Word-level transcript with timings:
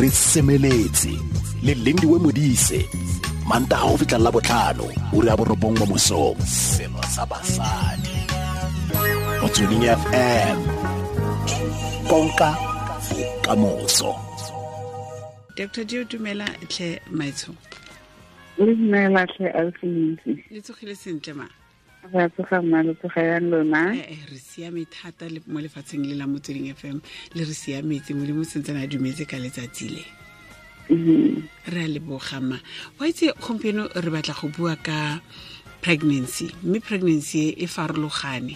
re 0.00 0.10
semeletse 0.10 1.12
le 1.62 1.74
lindiwe 1.74 2.18
modise 2.18 2.80
manta 3.48 3.76
mantaga 3.76 3.88
go 3.88 3.96
fitlhelela 3.96 4.30
botlhano 4.30 4.86
o 5.14 5.20
re 5.22 5.30
a 5.30 5.36
borobong 5.36 5.78
mo 5.78 5.86
mosong 5.86 6.36
selo 6.44 7.00
sa 7.08 7.24
basadi. 7.24 8.12
Ya 9.86 9.96
fm 9.96 10.58
konka 12.08 12.50
bokamoso 13.08 14.12
dr 15.56 15.84
dio 15.84 16.04
dumela 16.04 16.44
tlhe 16.68 17.00
maitsho. 17.10 17.54
Le 18.58 18.74
dumela 18.74 19.26
tlhe 19.26 19.48
ntse. 19.82 20.44
Le 20.50 20.60
tsogile 20.60 20.94
sentle 20.94 21.32
tsoga 22.10 22.62
mmalo 22.62 22.94
tsoga 22.94 23.20
yang 23.22 23.50
lona? 23.50 23.94
Ee 23.94 24.18
re 24.30 24.38
siame 24.38 24.84
thata 24.86 25.28
le- 25.28 25.42
mo 25.46 25.60
lefatsheng 25.60 26.04
le 26.06 26.14
la 26.14 26.26
motsweding 26.26 26.72
fm 26.74 27.00
le 27.34 27.44
re 27.44 27.54
siametse 27.54 28.14
modimo 28.14 28.44
sentsene 28.44 28.82
a 28.82 28.86
dumetse 28.86 29.26
ka 29.26 29.36
letsatsi 29.38 29.88
le. 29.90 30.04
Mhm. 30.88 31.42
re 31.66 31.80
a 31.82 31.88
lebogama 31.88 32.60
wa 33.00 33.08
itse 33.08 33.32
gompieno 33.42 33.88
re 33.94 34.10
batla 34.10 34.34
go 34.40 34.46
bua 34.48 34.76
ka 34.76 35.20
pregnancy 35.82 36.46
mme 36.62 36.78
pregnancy 36.80 37.50
e 37.50 37.64
e 37.64 37.66
farologane 37.66 38.54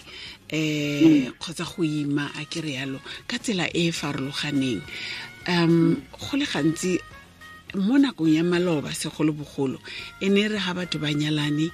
um 0.53 1.27
kgotsa 1.39 1.65
go 1.67 1.83
ima 1.83 2.31
a 2.39 2.45
ke 2.45 2.63
yalo 2.63 2.99
ka 3.27 3.37
tsela 3.37 3.67
e 3.75 3.87
e 3.87 3.91
farologaneng. 3.91 4.81
Um 5.47 6.01
go 6.15 6.37
le 6.37 6.45
gantsi 6.45 6.99
mo 7.75 7.97
nakong 7.99 8.31
ya 8.31 8.43
maloba 8.43 8.91
segolobogolo 8.95 9.79
e 10.21 10.29
ne 10.29 10.47
re 10.47 10.57
ga 10.59 10.73
batho 10.73 10.99
ba 10.99 11.11
nyalane 11.11 11.67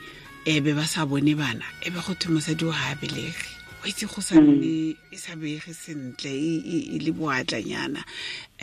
e 0.47 0.59
be 0.63 0.71
ba 0.77 0.85
sa 0.87 1.03
bone 1.09 1.33
bana 1.35 1.65
e 1.85 1.89
be 1.93 1.99
go 2.05 2.13
thwe 2.19 2.29
mosadi 2.35 2.63
o 2.63 2.71
ga 2.71 2.83
a 2.91 2.95
belege 2.95 3.47
wa 3.83 3.85
itse 3.91 4.05
go 4.07 4.21
sa 4.23 4.35
nne 4.39 4.95
e 5.11 5.17
sa 5.23 5.35
bege 5.35 5.73
sentle 5.75 6.31
e- 6.31 6.63
e 6.63 6.77
e 6.95 6.97
le 7.03 7.11
boatlanyana. 7.11 8.01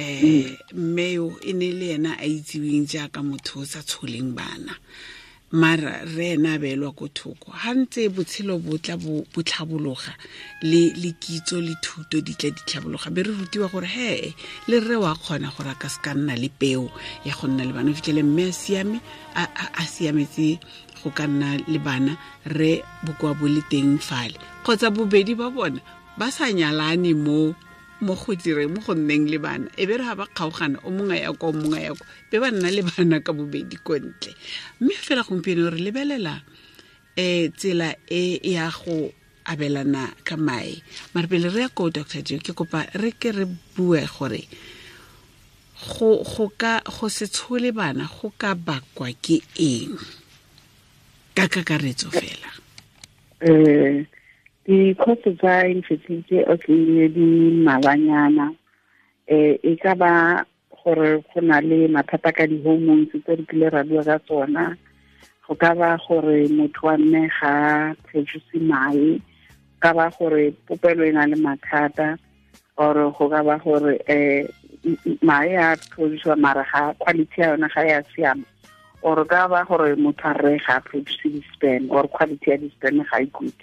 Um 0.01 0.57
mme 0.73 1.07
yo 1.13 1.27
e 1.45 1.53
ne 1.53 1.69
le 1.79 1.87
ena 1.97 2.17
a 2.19 2.25
itseweng 2.25 2.89
jaaka 2.89 3.21
motho 3.23 3.61
o 3.61 3.65
sa 3.73 3.81
tsholeng 3.85 4.33
bana 4.39 4.73
mara 5.55 6.03
re 6.05 6.35
ena 6.35 6.59
beelwa 6.59 6.91
ko 6.99 7.07
thoko. 7.09 7.55
Ga 7.55 7.71
ntse 7.79 8.11
botshelo 8.11 8.59
bo 8.59 8.75
tla 8.79 8.97
bo 8.99 9.23
bo 9.33 9.41
tlhabologa 9.43 10.13
le 10.67 10.91
le 10.99 11.11
kitso 11.23 11.63
le 11.63 11.75
thuto 11.79 12.19
di 12.21 12.35
tla 12.35 12.51
di 12.51 12.63
tlhabologa 12.67 13.11
be 13.15 13.23
re 13.23 13.33
rutiwa 13.39 13.71
gore 13.71 13.87
hee 13.87 14.35
le 14.69 14.77
rre 14.83 14.97
wa 14.99 15.15
kgona 15.15 15.55
gore 15.55 15.71
a 15.71 15.79
ka 15.79 15.89
se 15.89 16.03
ka 16.03 16.13
nna 16.15 16.35
le 16.35 16.51
peo 16.51 16.91
ya 17.25 17.33
go 17.39 17.47
nna 17.47 17.63
le 17.65 17.73
bana. 17.73 17.91
O 17.91 17.95
fitlhele 17.95 18.23
mme 18.27 18.51
a 18.51 18.53
siame 18.53 18.99
a 19.35 19.85
siametse 19.87 20.59
go 21.03 21.11
ka 21.15 21.27
nna 21.31 21.63
le 21.71 21.79
bana 21.79 22.19
re 22.51 22.83
bokoa 23.07 23.39
bo 23.39 23.47
le 23.47 23.63
teng 23.71 23.99
fale. 24.03 24.35
Kgotsa 24.67 24.91
bobedi 24.91 25.39
ba 25.39 25.51
bona 25.55 25.79
ba 26.19 26.31
sa 26.35 26.51
nyalane 26.51 27.15
mo 27.15 27.55
mo 28.05 28.15
go 28.15 28.37
direng 28.37 28.71
mo 28.75 28.81
go 28.85 28.93
nneng 28.95 29.27
le 29.33 29.39
bana. 29.41 29.69
E 29.81 29.87
be 29.89 29.97
re 29.97 30.05
ga 30.05 30.15
ba 30.15 30.27
kgaogana 30.29 30.79
o 30.85 30.91
mongwe 30.93 31.25
ya 31.25 31.33
kwa 31.33 31.49
o 31.49 31.53
mongwe 31.53 31.81
ya 31.83 31.93
kwa. 31.97 32.07
Be 32.31 32.37
ba 32.39 32.49
nna 32.53 32.69
le 32.71 32.83
bana 32.85 33.21
ka 33.25 33.33
bobedi 33.33 33.77
ko 33.81 33.97
ntle. 33.97 34.33
Mme 34.81 34.95
fela 35.01 35.23
gompieno 35.25 35.73
re 35.73 35.81
lebelela 35.81 36.43
um 37.17 37.49
tsela 37.57 37.95
e 38.11 38.41
ya 38.45 38.69
go 38.71 39.13
abelana 39.47 40.13
ka 40.25 40.37
mae. 40.37 40.83
Mare 41.15 41.27
pele 41.27 41.49
re 41.49 41.65
ya 41.65 41.69
ko 41.69 41.89
dr 41.91 42.21
jo 42.23 42.39
ke 42.45 42.53
kopa 42.53 42.85
re 43.01 43.13
ke 43.17 43.33
re 43.33 43.49
bue 43.75 44.05
gore 44.05 44.45
go 45.85 46.23
go 46.23 46.53
ka 46.57 46.81
go 46.85 47.09
se 47.09 47.27
tshole 47.27 47.73
bana 47.73 48.05
go 48.07 48.33
ka 48.37 48.55
bakwa 48.55 49.09
ke 49.25 49.41
eng? 49.57 49.97
Ka 51.35 51.49
kakaretso 51.49 52.13
fela. 52.13 52.51
Um 53.45 54.07
dikgotso 54.65 55.31
tsa 55.37 55.69
infertility 55.69 56.41
o 56.49 56.57
tlile 56.57 57.09
di 57.13 57.21
mmalwanyana 57.21 58.47
um 59.29 59.57
e 59.61 59.77
ka 59.77 59.93
ba 59.95 60.45
gore 60.85 61.21
go 61.21 61.41
na 61.41 61.61
le 61.61 61.89
mathata 61.89 62.33
ka 62.33 62.45
di-hormones 62.49 63.13
tse 63.13 63.37
re 63.37 63.45
kile 63.49 63.69
ra 63.69 63.83
bua 63.85 64.05
ka 64.05 64.19
tsona. 64.25 64.77
Go 65.49 65.55
ka 65.55 65.75
ba 65.77 65.97
gore 66.01 66.49
motho 66.49 66.87
wa 66.89 66.97
mme 66.97 67.29
ga 67.29 67.53
produce 68.09 68.57
mae 68.61 69.21
ka 69.81 69.93
ba 69.93 70.09
gore 70.17 70.53
popelo 70.69 71.05
e 71.05 71.13
na 71.13 71.25
le 71.29 71.37
mathata 71.37 72.17
or 72.77 73.13
go 73.13 73.29
ka 73.29 73.41
ba 73.45 73.61
gore 73.61 74.01
um 74.09 74.49
mae 75.23 75.57
a 75.57 75.77
producewa 75.93 76.37
mara 76.41 76.65
ga 76.73 76.93
quality 77.01 77.41
ya 77.41 77.53
yona 77.53 77.69
ga 77.69 77.83
ya 77.85 78.01
siama. 78.17 78.45
Or 79.03 79.25
ka 79.29 79.49
ba 79.49 79.65
gore 79.69 79.93
motho 79.97 80.25
a 80.25 80.33
rre 80.41 80.57
ga 80.57 80.77
a 80.77 80.81
produce 80.81 81.21
di-sperm 81.25 81.93
or 81.93 82.09
quality 82.09 82.51
ya 82.51 82.57
di-sperm 82.57 83.05
ga 83.05 83.21
e 83.21 83.29
good 83.29 83.57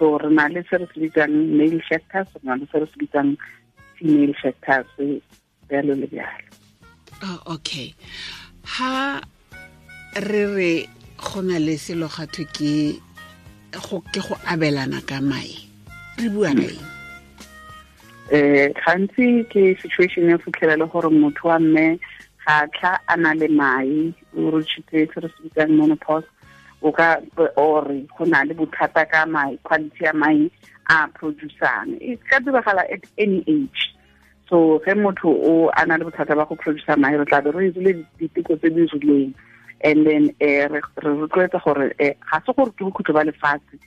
so 0.00 0.16
re 0.16 0.30
na 0.32 0.48
le 0.48 0.64
se 0.64 0.80
re 0.80 0.86
se 0.88 0.96
bitsang 1.04 1.36
male 1.60 1.80
factors 1.84 2.28
re 2.34 2.40
na 2.48 2.56
le 2.56 2.64
se 2.72 2.80
re 2.80 2.86
se 2.88 2.96
bitsang 2.96 3.36
female 4.00 4.34
factors 4.40 4.88
jalo 5.68 5.92
le 5.94 6.08
jalo 6.08 6.48
Oh, 7.22 7.38
okay. 7.52 7.92
Ha 8.64 9.20
re 10.16 10.44
re 10.56 10.88
go 11.20 11.40
na 11.42 11.58
le 11.60 11.76
selo 11.76 12.08
gatho 12.08 12.48
ke 12.48 12.96
go 13.76 14.00
ke 14.08 14.24
go 14.24 14.40
abelana 14.48 15.04
ka 15.04 15.20
mae 15.20 15.52
re 16.16 16.28
bua 16.32 16.56
ka 16.56 16.64
eng? 16.64 16.86
Um 18.32 18.72
gantsi 18.80 19.44
ke 19.52 19.76
situation 19.82 20.32
ya 20.32 20.40
fitlhela 20.40 20.80
le 20.80 20.86
gore 20.88 21.12
motho 21.12 21.52
wa 21.52 21.58
mme 21.60 22.00
ga 22.46 22.64
tla 22.72 22.96
a 23.04 23.16
na 23.20 23.36
le 23.36 23.48
mae 23.52 24.16
o 24.32 24.48
reachitse 24.56 25.12
se 25.12 25.20
re 25.20 25.28
se 25.28 25.38
bitsang 25.44 25.76
menopause 25.76 26.24
o 26.82 26.92
ka 26.92 27.16
or 27.56 27.84
go 28.16 28.24
na 28.24 28.42
le 28.42 28.54
bothata 28.54 29.08
ka 29.10 29.26
mae 29.26 29.58
quality 29.62 30.04
ya 30.04 30.12
mae 30.12 30.50
a 30.88 31.08
ka 31.08 31.30
diragala 32.40 32.84
at 32.92 33.04
any 33.18 33.44
age. 33.46 33.94
So 34.48 34.80
ge 34.84 34.94
motho 34.94 35.28
o 35.28 35.70
a 35.76 35.86
na 35.86 35.96
le 35.96 36.04
bothata 36.04 36.36
ba 36.36 36.46
go 36.46 36.56
producer 36.56 36.96
mae 36.96 37.16
re 37.16 37.24
tla 37.24 37.42
be 37.42 37.50
re 37.50 37.70
dirile 37.70 38.06
diteko 38.18 38.58
tse 38.58 38.70
di 38.70 38.86
rileng. 38.86 39.34
And 39.82 40.06
then 40.06 40.24
um 40.40 40.72
re 40.72 40.80
rotloetsa 40.96 41.62
gore 41.64 41.92
um 42.00 42.14
ga 42.30 42.40
se 42.46 42.52
gore 42.52 42.72
ke 42.72 42.84
bokhutlo 42.84 43.14
ba 43.14 43.24
lefatshe. 43.24 43.78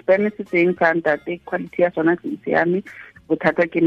Sperm 0.00 0.30
se 0.36 0.44
teng 0.44 0.76
sa 0.78 0.92
ntate 0.94 1.40
quality 1.44 1.82
ya 1.82 1.90
sona 1.94 2.16
se 2.22 2.38
siame 2.44 2.82
bothata 3.28 3.66
ke 3.66 3.80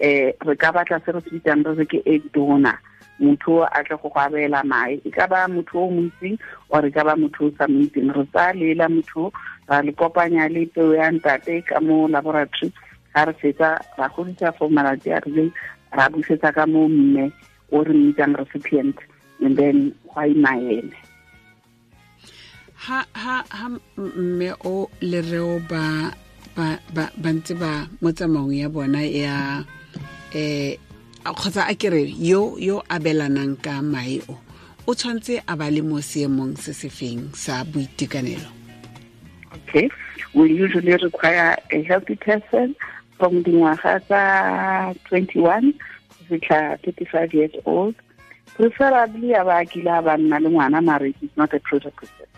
um 0.00 0.32
re 0.48 0.56
ka 0.56 0.72
batla 0.72 1.00
se 1.04 1.12
re 1.12 1.20
se 1.20 1.30
bitsang 1.30 1.64
re 1.64 1.84
ke 1.86 2.02
egg 2.06 2.32
donor. 2.32 2.78
Motho 3.20 3.68
a 3.68 3.84
tle 3.84 3.96
go 4.00 4.08
go 4.08 4.20
abela 4.20 4.64
mae. 4.64 5.00
E 5.04 5.10
ka 5.10 5.26
ba 5.26 5.46
motho 5.48 5.76
o 5.86 5.90
moitseng 5.90 6.38
or 6.70 6.86
e 6.86 6.90
ka 6.90 7.04
ba 7.04 7.14
motho 7.16 7.48
o 7.48 7.52
sa 7.58 7.66
moitseng 7.66 8.10
re 8.16 8.24
tsaya 8.32 8.54
lela 8.54 8.88
motho 8.88 9.32
ra 9.68 9.82
le 9.82 9.92
kopanya 9.92 10.48
le 10.48 10.66
peo 10.66 10.94
ya 10.94 11.10
ntate 11.10 11.64
ka 11.66 11.80
mo 11.80 12.08
laboratory. 12.08 12.72
Ga 13.14 13.24
re 13.28 13.34
fetsa 13.36 13.78
ra 13.98 14.08
godisa 14.08 14.56
for 14.56 14.70
malatsi 14.70 15.12
a 15.12 15.20
rileng 15.20 15.52
ra 15.92 16.08
busetsa 16.08 16.54
ka 16.54 16.66
mo 16.66 16.88
mme 16.88 17.32
o 17.72 17.82
re 17.84 17.92
mmitsang 17.94 18.34
recipient 18.38 18.96
and 19.42 19.56
then 19.56 19.92
gwa 20.08 20.26
ima 20.26 20.54
ene 20.58 20.96
ha 22.86 23.04
ha 23.12 23.36
ha 23.50 23.66
mme 23.96 24.50
o 24.64 24.88
le 25.00 25.20
reo 25.30 25.58
ba 25.70 26.14
ba 26.56 26.78
ba 26.94 27.30
ntse 27.32 27.54
ba 27.54 27.86
mo 28.00 28.10
tsamaong 28.12 28.54
ya 28.54 28.68
bona 28.68 29.02
ya 29.02 29.64
eh 30.34 30.78
kgotsa 31.24 31.68
a 31.68 31.74
kere 31.74 32.06
yo 32.06 32.56
yo 32.58 32.82
abelanang 32.88 33.58
ka 33.60 33.82
mae 33.82 34.22
o 34.28 34.38
o 34.86 34.94
tshwanetse 34.94 35.42
a 35.46 35.56
ba 35.56 35.70
le 35.70 35.82
mo 35.82 36.00
seemong 36.00 36.56
se 36.56 36.72
se 36.72 36.88
feng 36.88 37.34
sa 37.34 37.64
boitekanelo? 37.64 38.48
Okay. 39.68 39.90
We 40.34 40.52
usually 40.54 40.94
require 40.96 41.58
a 41.70 41.82
healthy 41.82 42.16
person 42.16 42.74
from 43.18 43.42
dingwaga 43.44 44.00
tsa 44.06 44.94
21 45.10 45.74
go 45.74 45.78
fitlha 46.30 46.78
35 46.82 47.34
years 47.34 47.54
old. 47.66 47.94
Preferably 48.54 49.34
a 49.34 49.44
ba 49.44 49.66
kile 49.66 49.90
a 49.98 50.02
ba 50.02 50.16
nna 50.16 50.40
le 50.40 50.48
ngwana 50.48 50.80
mare 50.82 51.12
is 51.20 51.34
not 51.36 51.52
a 51.52 51.60
prerequisite 51.60 52.29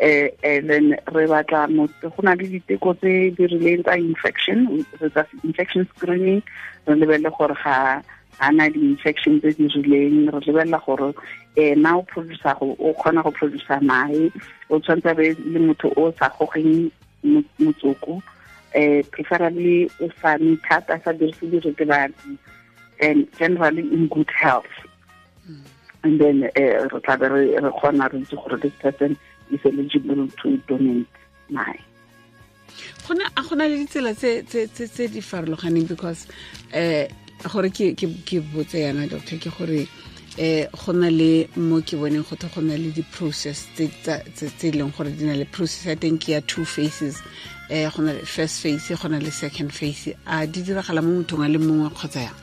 eh 0.00 0.30
and 0.44 0.70
then 0.70 0.90
re 1.12 1.26
batla 1.26 1.66
motho 1.66 2.10
go 2.14 2.22
na 2.22 2.34
le 2.34 2.46
diteko 2.46 2.94
tse 3.00 3.30
di 3.36 3.46
rileng 3.46 3.82
tsa 3.82 3.98
infection 3.98 4.84
re 5.00 5.08
tsa 5.10 5.26
infection 5.42 5.86
screening 5.96 6.42
re 6.86 6.94
lebelele 6.94 7.30
gore 7.36 7.56
ga 7.64 8.02
a 8.40 8.52
na 8.52 8.68
di-infection 8.68 9.40
tse 9.40 9.52
di 9.58 9.66
rileng 9.74 10.30
re 10.30 10.40
lebelela 10.46 10.78
gore 10.86 11.10
um 11.58 11.82
na 11.82 11.96
o 11.98 12.02
producer 12.02 12.54
o 12.62 12.94
kgona 12.94 13.22
go 13.26 13.30
producer 13.30 13.80
mae 13.82 14.30
o 14.70 14.78
tshwanetse 14.78 15.16
be 15.18 15.34
le 15.34 15.58
motho 15.66 15.90
o 15.96 16.12
sa 16.18 16.30
gogeng 16.30 16.90
motsoko 17.58 18.22
um 18.74 19.02
preferably 19.10 19.90
o 20.00 20.06
sa 20.22 20.36
ne 20.38 20.54
thata 20.68 21.00
sa 21.02 21.10
dirise 21.12 21.42
diritibatsi 21.50 22.38
and 23.00 23.26
generally 23.38 23.82
in 23.82 24.08
good 24.08 24.30
health. 24.30 24.66
And 26.04 26.20
then 26.20 26.50
uh, 26.56 26.86
re 26.86 27.00
tla 27.02 27.16
be 27.18 27.26
re 27.26 27.70
kgona 27.74 28.12
re 28.12 28.22
itse 28.22 28.36
gore 28.38 28.58
this 28.58 28.72
person 28.78 29.18
is 29.50 29.60
eligible 29.64 30.28
to 30.42 30.56
donate 30.68 31.06
mae 31.50 31.78
gona 33.06 33.24
a 33.36 33.42
gona 33.42 33.68
le 33.68 33.76
ditsela 33.84 34.14
tse 34.14 34.42
tse 34.42 34.66
tse 34.68 34.86
tse 34.88 35.08
di 35.08 35.20
farologaneng 35.20 35.88
because 35.88 36.26
eh 36.72 37.08
gore 37.48 37.70
ke 37.70 37.94
ke 37.94 38.06
ke 38.26 38.40
botse 38.52 38.78
yana 38.84 39.08
doctor 39.08 39.38
ke 39.38 39.50
gore 39.58 39.88
eh 40.38 40.66
go 40.70 40.92
na 40.92 41.08
le 41.10 41.48
mo 41.56 41.80
ke 41.82 41.96
boneng 41.98 42.22
go 42.22 42.36
go 42.36 42.60
na 42.60 42.76
le 42.76 42.90
di-process 42.94 43.66
tse 43.74 43.88
tse 44.34 44.68
e 44.68 44.70
leng 44.70 44.92
gore 44.96 45.10
di 45.10 45.24
na 45.24 45.34
le 45.34 45.44
process 45.44 45.86
I 45.86 45.96
think 45.96 46.28
ya 46.28 46.40
two 46.46 46.64
phases. 46.64 47.22
Eh 47.70 47.90
go 47.90 48.02
na 48.02 48.12
le 48.12 48.24
first 48.24 48.62
phase 48.62 48.94
go 48.94 49.08
na 49.08 49.18
le 49.18 49.30
second 49.30 49.72
phase. 49.72 50.14
A 50.26 50.46
di 50.46 50.62
diragala 50.62 51.02
mo 51.02 51.22
mothong 51.22 51.44
a 51.44 51.48
le 51.48 51.58
mongwe 51.58 51.90
kgotsa 51.90 52.22
yang? 52.22 52.38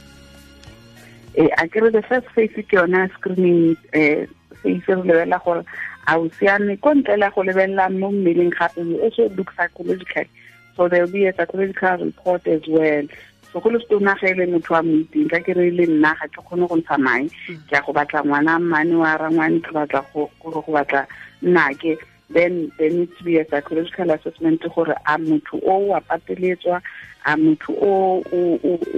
Eh 1.36 1.48
a 1.58 1.68
kere 1.68 1.90
the 1.90 2.02
first 2.02 2.28
phase 2.36 2.52
ke 2.52 2.76
yona 2.76 3.10
screening 3.16 3.78
eh 3.94 4.26
phase 4.62 4.88
re 4.88 5.02
lebella 5.04 5.40
gore 5.44 5.64
a 6.08 6.18
o 6.20 6.30
siame 6.30 6.78
ko 6.78 6.94
ntle 6.94 7.18
la 7.18 7.30
go 7.30 7.44
lebelela 7.44 7.90
mo 7.90 8.12
mmeleng 8.12 8.54
gape 8.54 8.78
o 8.78 9.04
also 9.04 9.30
look 9.30 9.52
psychologically. 9.56 10.30
So 10.76 10.88
there 10.88 11.06
will 11.06 11.12
be 11.12 11.26
a 11.26 11.34
psychological 11.34 11.98
report 12.06 12.48
as 12.48 12.62
well. 12.68 13.04
So 13.52 13.60
go 13.60 13.70
le 13.70 13.80
setona 13.80 14.20
ga 14.20 14.28
e 14.28 14.34
le 14.34 14.46
motho 14.46 14.72
wa 14.72 14.82
moiting 14.82 15.30
ka 15.30 15.40
kere 15.40 15.72
le 15.72 15.86
nna 15.88 16.14
ga 16.20 16.28
ke 16.28 16.42
kgone 16.44 16.68
go 16.68 16.76
ntsha 16.76 16.98
mae. 17.00 17.30
Ke 17.70 17.74
ya 17.78 17.82
go 17.82 17.94
batla 17.94 18.24
ngwana 18.24 18.60
mmane 18.60 18.96
wa 18.96 19.18
rangwane 19.18 19.62
ke 19.64 19.72
batla 19.72 20.06
go 20.14 20.30
go 20.44 20.62
batla 20.68 21.08
nnake. 21.42 21.98
Then 22.30 22.72
there 22.78 22.90
needs 22.90 23.18
to 23.18 23.24
be 23.24 23.38
a 23.38 23.46
psychological 23.48 24.12
assessment 24.12 24.62
gore 24.62 24.96
a 25.06 25.18
motho 25.18 25.62
o 25.64 25.78
wa 25.90 26.00
pateletswa 26.02 26.82
a 27.26 27.36
motho 27.38 27.72
o 27.82 28.24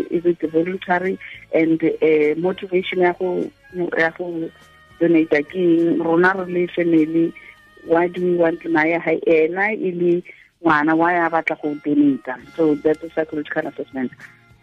is 0.10 0.26
it 0.26 0.42
voluntary? 0.52 1.20
And 1.54 1.82
uh, 1.84 2.40
motivation 2.40 3.00
ya 3.00 3.14
go 3.14 3.52
donate 5.00 5.44
ke 5.52 6.00
rona 6.00 6.34
re 6.38 6.46
le 6.52 6.68
family. 6.68 7.34
Why 7.86 8.08
do 8.08 8.22
we 8.22 8.36
want 8.36 8.62
ha 8.64 9.12
ena 9.26 9.72
e 9.72 9.92
le 9.92 10.24
ngwana 10.64 11.30
batla 11.32 11.62
go 11.62 11.76
donate 11.84 12.56
so 12.56 12.76
that's 12.76 13.04
a 13.04 13.10
psychological 13.12 13.68
assessment. 13.68 14.12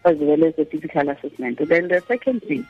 As 0.03 0.17
well 0.17 0.43
as 0.43 0.53
a 0.59 0.65
physical 0.65 1.09
assessment. 1.09 1.57
Then 1.67 1.87
the 1.87 2.01
second 2.07 2.43
thing 2.43 2.65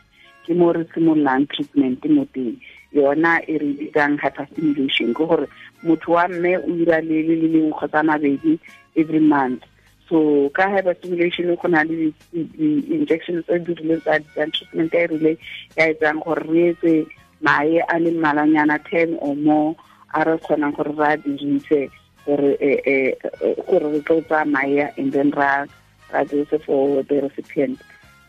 ke 0.45 0.55
mo 0.55 0.71
re 0.71 0.85
simololang 0.93 1.49
treatment 1.49 2.05
mo 2.05 2.25
teng. 2.33 2.61
Yona 2.93 3.41
e 3.49 3.57
re 3.57 3.73
bitsang 3.73 4.17
hyperstimulation 4.21 5.13
ke 5.13 5.27
gore 5.27 5.47
motho 5.83 6.15
wa 6.15 6.27
mme 6.27 6.55
o 6.61 6.69
ira 6.79 7.01
le 7.01 7.23
le 7.27 7.35
le 7.41 7.47
lengwe 7.53 7.73
kgotsa 7.73 8.05
mabedi 8.05 8.59
every 8.95 9.19
month. 9.19 9.63
So 10.07 10.49
ka 10.53 10.69
hyperstimulation 10.69 11.57
go 11.57 11.67
na 11.67 11.81
le 11.83 12.13
di-injections 12.31 13.45
tse 13.45 13.59
di 13.65 13.73
rileng 13.73 14.01
tsa 14.05 14.45
treatment 14.53 14.93
e 14.93 15.07
rile 15.11 15.37
ya 15.75 16.13
gore 16.23 16.45
re 16.47 16.69
etse 16.71 16.93
mae 17.41 17.81
a 17.87 17.99
le 17.99 18.11
mmalanyana 18.11 18.79
ten 18.89 19.17
or 19.21 19.35
more 19.35 19.75
a 20.13 20.23
re 20.23 20.37
kgonang 20.37 20.75
gore 20.75 20.93
re 20.95 21.13
a 21.13 21.17
dirise 21.17 21.89
gore 22.25 23.89
re 23.91 23.99
tlo 24.01 24.21
tsaya 24.27 24.45
mae 24.45 24.91
and 24.97 25.11
then 25.11 25.31
ra 25.31 25.65
dirisa 26.11 26.61
for 26.63 27.03
the 27.03 27.21
recipient. 27.21 27.79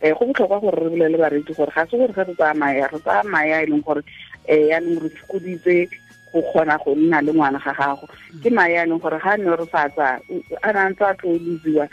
Um 0.02 0.12
go 0.12 0.26
botlhokwa 0.26 0.60
gore 0.60 0.80
re 0.82 0.90
bolele 0.90 1.18
bareki 1.18 1.56
gore 1.56 1.72
ga 1.74 1.86
se 1.86 1.96
gore 1.96 2.12
ge 2.12 2.24
re 2.24 2.34
tsaya 2.34 2.54
maya 2.54 2.88
re 2.92 2.98
tsaya 2.98 3.24
maya 3.24 3.62
e 3.62 3.66
leng 3.66 3.84
gore 3.84 4.02
um 4.48 4.68
yaanong 4.70 5.00
re 5.02 5.08
fokoditse 5.08 5.88
go 6.32 6.42
kgona 6.42 6.78
go 6.84 6.94
nna 6.94 7.22
le 7.22 7.32
ngwana 7.32 7.58
ga 7.62 7.72
gago. 7.72 8.08
Ke 8.42 8.50
maya 8.50 8.82
e 8.84 8.88
leng 8.90 9.00
gore 9.00 9.18
ga 9.18 9.36
ne 9.36 9.56
re 9.56 9.66
sa 9.70 9.88
tsaya 9.88 10.20
a 10.62 10.72
na 10.72 10.88
ntse 10.90 11.04
a 11.04 11.14
tlo 11.14 11.38
losiwa 11.38 11.88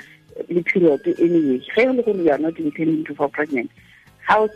le 0.50 0.62
period 0.64 1.02
anyway. 1.22 1.62
Ge 1.62 1.82
e 1.82 1.94
le 1.94 2.02
gore 2.04 2.18
you 2.18 2.38
not 2.38 2.58
intending 2.60 3.06
to 3.06 3.16
for 3.16 3.30
pregnant 3.30 3.70
ga 4.28 4.40
o 4.42 4.48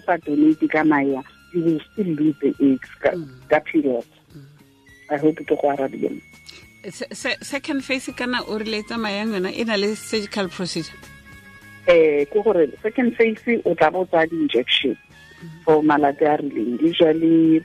sa 0.00 0.16
donate 0.24 0.68
ka 0.70 0.84
maya 0.84 1.22
you 1.52 1.62
will 1.64 1.80
still 1.92 2.06
lose 2.06 2.36
the 2.40 2.54
eggs 2.60 2.90
ka 3.00 3.60
period. 3.60 4.06
I 5.10 5.16
hope 5.16 5.36
ke 5.36 5.46
go 5.48 5.56
arabile 5.76 6.20
second 6.90 7.84
phase 7.84 8.10
kana 8.16 8.42
o 8.42 8.58
rile 8.58 8.82
tsamayang 8.82 9.32
yona 9.32 9.52
e 9.56 9.64
na 9.64 9.76
le 9.76 9.94
surgical 9.94 10.48
procedure? 10.48 10.96
Eh 11.86 12.24
ke 12.24 12.42
gore 12.42 12.66
second 12.82 13.16
phase 13.16 13.62
o 13.64 13.74
tla 13.74 13.90
botsa 13.90 14.28
di-injection 14.28 14.96
for 15.64 15.82
malatsi 15.82 16.26
a 16.26 16.36
rileng. 16.38 16.80
Usually 16.82 17.64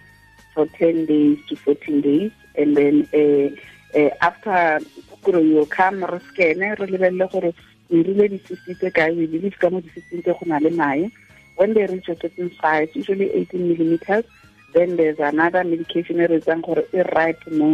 for 0.54 0.68
10 0.78 1.06
days 1.06 1.38
to 1.50 1.56
14 1.56 2.02
days. 2.02 2.32
And 2.56 2.76
then 2.78 3.08
uh, 3.14 3.98
uh, 3.98 4.10
after 4.22 4.80
kore 5.24 5.40
you 5.40 5.66
come 5.66 6.04
re 6.04 6.20
scane 6.30 6.60
re 6.60 6.76
lebelele 6.76 7.32
gore 7.32 7.54
o 7.92 7.96
rile 7.96 8.28
di-fifty 8.30 8.74
tse 8.76 8.92
kae 8.92 9.16
we 9.18 9.26
believe 9.26 9.58
ka 9.60 9.70
mo 9.70 9.82
tse 9.82 10.22
go 10.22 10.38
na 10.46 10.60
le 10.60 10.70
mae 10.70 11.10
when 11.58 11.74
they 11.74 11.86
reach 11.86 12.10
a 12.10 12.18
certain 12.22 12.52
size 12.62 12.90
usually 12.94 13.32
18 13.32 13.68
millimeters 13.68 14.26
then 14.74 14.96
there's 14.98 15.20
another 15.20 15.64
medication 15.64 16.22
e 16.22 16.28
re 16.32 16.38
etsang 16.40 16.62
gore 16.68 16.84
right 17.16 17.42
mo 17.60 17.70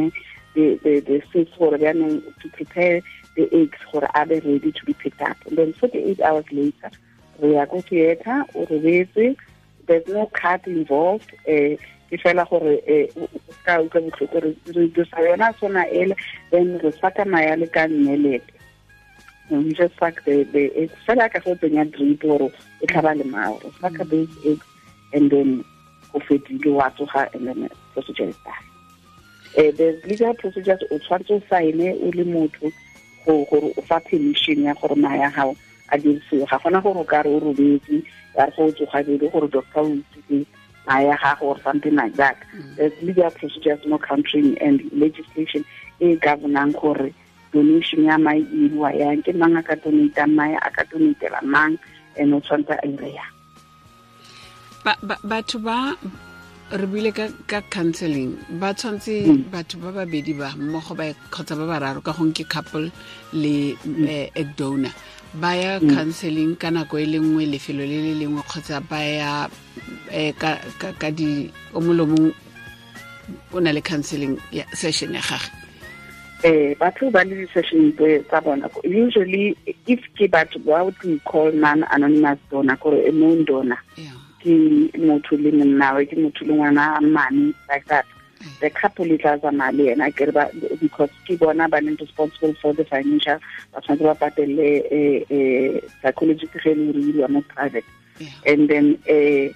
the 0.56 0.66
the 0.84 1.00
the 1.10 1.22
seeds 1.32 1.52
for 1.58 1.78
them 1.78 2.00
to 2.42 2.50
prepare 2.58 3.02
the 3.36 3.50
eggs 3.52 3.80
for 3.92 4.08
other 4.16 4.40
ready 4.42 4.72
to 4.72 4.86
be 4.86 4.94
picked 4.94 5.22
up. 5.22 5.38
And 5.48 5.58
then 5.58 5.74
48 5.74 6.22
hours 6.22 6.46
later, 6.52 6.92
we 7.40 7.58
are 7.58 7.66
go 7.66 7.82
theater 7.82 8.46
or 8.54 8.66
the 8.68 9.36
there's 9.88 10.08
no 10.08 10.28
cut 10.28 10.66
involved. 10.68 11.32
Eh, 11.48 11.78
Ke 12.14 12.18
dirisa 14.72 15.18
eh, 15.18 15.26
yona 15.26 15.60
sona 15.60 15.84
ele 15.90 16.16
then 16.52 16.78
re 16.78 16.92
saka 17.02 17.26
maya 17.26 17.58
le 17.58 17.66
ka 17.66 17.88
nnelete 17.88 18.54
we 19.62 19.74
just 19.74 19.98
suck 20.00 20.24
the 20.26 20.44
the 20.44 20.72
eggs 20.76 20.94
fela 21.06 21.32
ka 21.32 21.40
go 21.40 21.56
tsenya 21.56 21.86
drip 21.92 22.22
gore 22.22 22.52
e 22.82 22.88
tlhaba 22.88 23.18
le 23.18 23.24
mao 23.24 23.60
Suck 23.60 23.74
saka 23.82 24.04
those 24.06 24.30
eggs 24.46 24.66
and 25.14 25.30
then 25.32 25.64
go 26.12 26.20
fedile 26.20 26.74
wa 26.74 26.90
tsoga 26.90 27.34
and 27.34 27.48
then 27.48 27.70
procedure 27.94 28.30
is 28.30 28.38
done. 28.46 28.64
Uh, 29.58 29.72
there's 29.78 30.04
legal 30.06 30.34
procedures 30.34 30.82
o 30.92 30.98
tshwanetse 30.98 31.32
o 31.32 31.42
saene 31.50 31.94
o 32.02 32.10
le 32.10 32.24
motho 32.26 32.72
gore 33.26 33.74
o 33.78 33.82
fa 33.82 34.00
permission 34.00 34.64
ya 34.64 34.74
gore 34.74 34.96
maya 34.96 35.30
gago 35.30 35.56
a 35.90 35.98
dirisiwe. 35.98 36.50
Ga 36.50 36.58
gona 36.60 36.82
gore 36.82 37.00
o 37.00 37.04
ka 37.04 37.22
re 37.22 37.30
o 37.30 37.40
robetse 37.40 38.04
ya 38.36 38.46
re 38.46 38.52
go 38.58 38.66
o 38.66 38.72
tsogabele 38.72 39.32
gore 39.32 39.48
doctor 39.48 39.82
o 39.82 39.94
itsile 39.94 40.46
maya 40.88 41.18
gago 41.18 41.42
or 41.42 41.60
something 41.62 41.96
like 41.96 42.16
that. 42.16 42.38
There's 42.76 42.94
legal 43.02 43.32
procedures 43.32 43.86
no 43.86 43.98
country 43.98 44.58
and 44.60 44.82
legislation 44.92 45.66
e 46.00 46.16
governang 46.18 46.74
gore 46.74 47.14
donation 47.54 48.04
ya 48.10 48.18
mae 48.18 48.42
e 48.42 48.68
bua 48.74 48.90
yang 48.92 49.22
ke 49.22 49.32
mang 49.32 49.56
a 49.56 49.62
ka 49.62 49.76
donatang 49.78 50.34
mae 50.34 50.58
a 50.58 50.70
ka 50.74 50.84
donatela 50.90 51.40
mang 51.46 51.78
and 52.18 52.34
o 52.34 52.40
tshwanetse 52.42 52.74
a 52.74 52.88
ire 52.88 53.10
yang. 53.14 53.34
Batho 55.24 55.58
ba 55.64 55.96
re 56.74 56.86
buile 56.90 57.14
ka 57.14 57.62
counseling 57.70 58.34
ba 58.60 58.74
tshwantse 58.74 59.30
batho 59.54 59.78
ba 59.78 59.94
babedi 59.94 60.34
ba 60.34 60.52
mmogo 60.58 60.98
ba 60.98 61.14
kgotsa 61.30 61.56
ba 61.56 61.66
bararo 61.70 62.02
ka 62.02 62.12
gong 62.12 62.34
ke 62.34 62.44
couple 62.50 62.92
le 63.32 63.78
a 64.36 64.44
donor. 64.58 64.92
Ba 65.34 65.56
ya 65.56 65.80
counseling 65.80 66.58
ka 66.58 66.70
nako 66.70 66.98
e 66.98 67.06
le 67.06 67.18
nngwe 67.22 67.46
lefelo 67.54 67.86
le 67.86 67.98
le 68.06 68.14
lengwe 68.22 68.42
kgotsa 68.44 68.82
ba 68.82 69.00
ya 69.02 69.48
ka 71.00 71.10
di 71.10 71.50
o 71.74 71.80
molomong 71.82 72.34
o 73.54 73.58
na 73.62 73.72
le 73.72 73.82
counseling 73.82 74.38
session 74.74 75.14
ya 75.14 75.22
gage 75.22 75.63
eh 76.44 76.76
batho 76.76 77.12
ba 77.12 77.24
le 77.24 77.36
di-session 77.36 77.94
tsa 77.96 78.42
bona. 78.42 78.70
Usually 78.84 79.56
if 79.88 80.02
ke 80.16 80.28
batho 80.28 80.60
ba 80.66 80.84
what 80.84 81.04
we 81.04 81.20
call 81.20 81.52
man 81.52 81.86
anonymous 81.92 82.40
donor 82.52 82.76
kore 82.78 83.00
e 83.00 83.12
known 83.12 83.46
donor 83.46 83.80
ke 84.44 84.52
motho 85.00 85.40
le 85.40 85.52
monnawe 85.52 86.04
ke 86.10 86.16
motho 86.20 86.44
le 86.46 86.54
ngwana 86.54 87.02
mane 87.02 87.54
like 87.70 87.86
that. 87.88 88.06
The 88.60 88.70
couple 88.70 89.08
e 89.08 89.18
tla 89.18 89.38
tsamaya 89.40 89.72
le 89.72 89.84
yena 89.96 90.12
ke 90.12 90.28
because 90.82 91.10
ke 91.26 91.40
bona 91.40 91.70
ba 91.70 91.80
leng 91.80 92.00
responsible 92.00 92.54
for 92.62 92.74
the 92.74 92.84
financial 92.84 93.40
ba 93.72 93.80
tshwanetse 93.80 94.04
ba 94.04 94.16
patelele 94.20 94.84
um 95.32 95.80
psychology 96.02 96.48
ke 96.48 96.60
ge 96.60 96.76
le 96.76 96.92
iriwa 96.92 97.30
mo 97.30 97.42
private. 97.48 97.86
And 98.46 98.68
then 98.68 99.00
um 99.08 99.56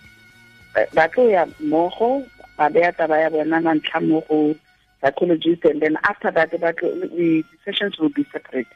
ba 0.95 1.09
tlo 1.11 1.27
ya 1.27 1.43
mmogo 1.59 2.23
ba 2.57 2.69
beya 2.71 2.95
taba 2.95 3.19
ya 3.19 3.29
bona 3.29 3.59
ka 3.59 3.75
ntlha 3.75 3.99
mo 4.07 4.23
go 4.29 4.55
psychologist 5.01 5.65
and 5.65 5.81
then 5.81 5.97
after 6.03 6.31
that 6.31 6.51
ba 6.59 6.73
tlo 6.73 6.89
the 7.15 7.43
sessions 7.65 7.97
will 7.99 8.09
be 8.09 8.25
separate. 8.31 8.67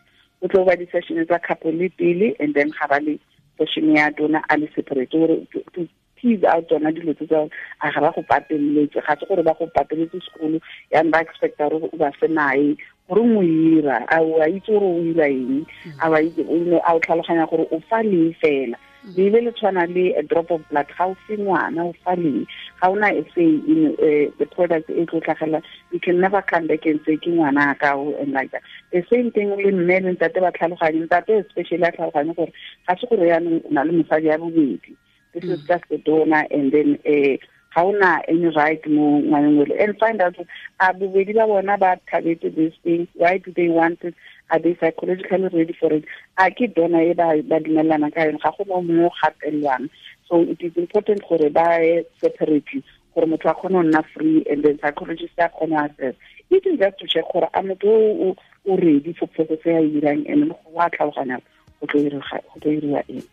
Go 0.42 0.48
tlo 0.48 0.66
ba 0.66 0.76
di-session 0.76 1.26
tsa 1.26 1.40
couple 1.40 1.72
pele 1.98 2.36
and 2.40 2.54
then 2.54 2.72
le 3.02 3.20
session 3.58 3.96
ya 3.96 4.10
tona 4.10 4.42
a 4.50 4.58
le 4.58 4.68
separate. 4.76 5.12
To 5.12 5.88
tease 6.22 6.44
out 6.44 6.68
tsona 6.70 6.92
dilo 6.94 7.14
tse 7.18 7.26
tsa 7.28 7.50
a 7.82 7.92
ga 7.92 8.00
ba 8.02 8.14
go 8.16 8.22
pateletse 8.22 9.02
ga 9.02 9.16
se 9.20 9.26
gore 9.26 9.44
ba 9.44 9.54
go 9.58 9.68
pateletse 9.76 10.22
sekolo. 10.22 10.62
Yang 10.92 11.10
ba 11.12 11.22
expecta 11.26 11.70
gore 11.70 11.90
o 11.92 11.98
ba 11.98 12.12
se 12.20 12.28
nae 12.28 12.76
gore 13.10 13.24
mo 13.26 13.42
ira 13.42 14.06
a 14.10 14.22
o 14.22 14.42
a 14.42 14.48
itse 14.50 14.70
gore 14.70 14.86
o 14.86 15.02
ira 15.02 15.26
eng. 15.30 15.66
A 16.00 16.10
ba 16.10 16.22
itse 16.22 16.42
a 16.46 16.94
o 16.94 17.00
tlhaloganya 17.00 17.50
gore 17.50 17.66
o 17.72 17.80
fa 17.90 18.04
leng 18.04 18.34
fela 18.42 18.78
lebe 19.04 19.42
le 19.42 19.52
tshwana 19.52 19.86
le 19.86 20.14
a 20.18 20.24
drop 20.24 20.52
of 20.52 20.62
blood 20.70 20.88
ga 20.98 21.06
o 21.06 21.16
fe 21.28 21.38
ngwana 21.38 21.86
o 21.86 21.94
fa 22.04 22.16
leng 22.16 22.46
ga 22.82 22.90
o 22.90 22.96
na 22.96 23.10
e 23.10 23.24
say 23.34 23.50
in 23.68 23.96
eh, 24.00 24.30
the 24.38 24.46
product 24.46 24.90
e 24.90 25.06
tlo 25.06 25.20
tlhagela 25.22 25.62
you 25.92 26.00
can 26.00 26.20
never 26.20 26.42
come 26.42 26.68
back 26.68 26.86
and 26.86 27.00
say 27.06 27.18
ke 27.18 27.30
ngwana 27.30 27.78
ka 27.80 27.96
o 27.96 28.16
and 28.22 28.34
like 28.34 28.52
that. 28.52 28.62
The 28.92 29.04
same 29.10 29.32
thing 29.32 29.50
le 29.50 29.72
mme 29.72 30.00
le 30.06 30.14
ntate 30.14 30.40
ba 30.42 30.52
tlhaloganye 30.52 31.08
ntate 31.08 31.46
especially 31.46 31.84
a 31.84 31.92
tlhaloganye 31.92 32.36
gore 32.36 32.54
ga 32.88 32.96
se 32.96 33.08
gore 33.10 33.28
yaanong 33.28 33.66
o 33.66 33.70
na 33.74 33.84
le 33.84 33.92
mosadi 33.92 34.28
ya 34.28 34.38
bobedi. 34.38 34.96
This 35.34 35.44
is 35.46 35.62
mm. 35.62 35.68
just 35.68 35.86
the 35.90 35.98
donor 35.98 36.46
and 36.52 36.72
then 36.72 37.00
uh, 37.08 37.38
ga 37.74 37.84
ona 37.84 38.22
any 38.28 38.48
right 38.56 38.86
mo 38.88 39.22
ngwaneng 39.22 39.60
ole 39.62 39.76
and 39.80 39.98
find 39.98 40.22
out 40.22 40.36
a 40.80 40.94
bobedi 40.94 41.34
ba 41.34 41.48
bona 41.48 41.78
ba 41.78 41.98
thabetse 42.12 42.54
this 42.56 42.74
thing 42.84 43.08
why 43.16 43.38
do 43.38 43.52
they 43.56 43.70
want 43.70 44.02
it? 44.04 44.16
Are 44.50 44.60
they 44.60 44.76
psychologically 44.76 45.48
ready 45.48 45.74
for 45.80 45.94
it? 45.94 46.04
A 46.38 46.52
ke 46.52 46.68
dona 46.76 47.02
e 47.02 47.14
ba 47.14 47.32
dumelelana 47.40 48.14
ka 48.14 48.24
yone 48.28 48.40
ga 48.44 48.52
go 48.52 48.66
mo 48.66 48.82
mo 48.82 49.10
gatelwang. 49.24 49.90
So 50.28 50.42
it 50.42 50.62
is 50.62 50.76
important 50.76 51.24
gore 51.28 51.50
ba 51.50 52.04
separately 52.20 52.84
gore 53.16 53.28
motho 53.28 53.50
a 53.50 53.56
kgone 53.56 53.72
go 53.72 53.82
nna 53.84 54.04
free 54.14 54.44
and 54.50 54.64
then 54.64 54.80
psychologist 54.80 55.34
a 55.38 55.50
kgone 55.50 55.80
assess 55.86 56.16
it 56.50 56.66
is 56.66 56.80
just 56.80 57.00
to 57.00 57.08
check 57.08 57.24
gore 57.32 57.50
a 57.54 57.62
motho 57.64 58.36
o 58.68 58.76
ready 58.76 59.14
for 59.14 59.28
process 59.28 59.66
ya 59.66 59.80
irang 59.80 60.28
and 60.28 60.50
go 60.50 60.80
a 60.80 60.90
tlhaloganya 60.90 61.42
go 61.80 61.88
tlo 61.88 62.12
diriwa 62.60 63.04
eng. 63.08 63.24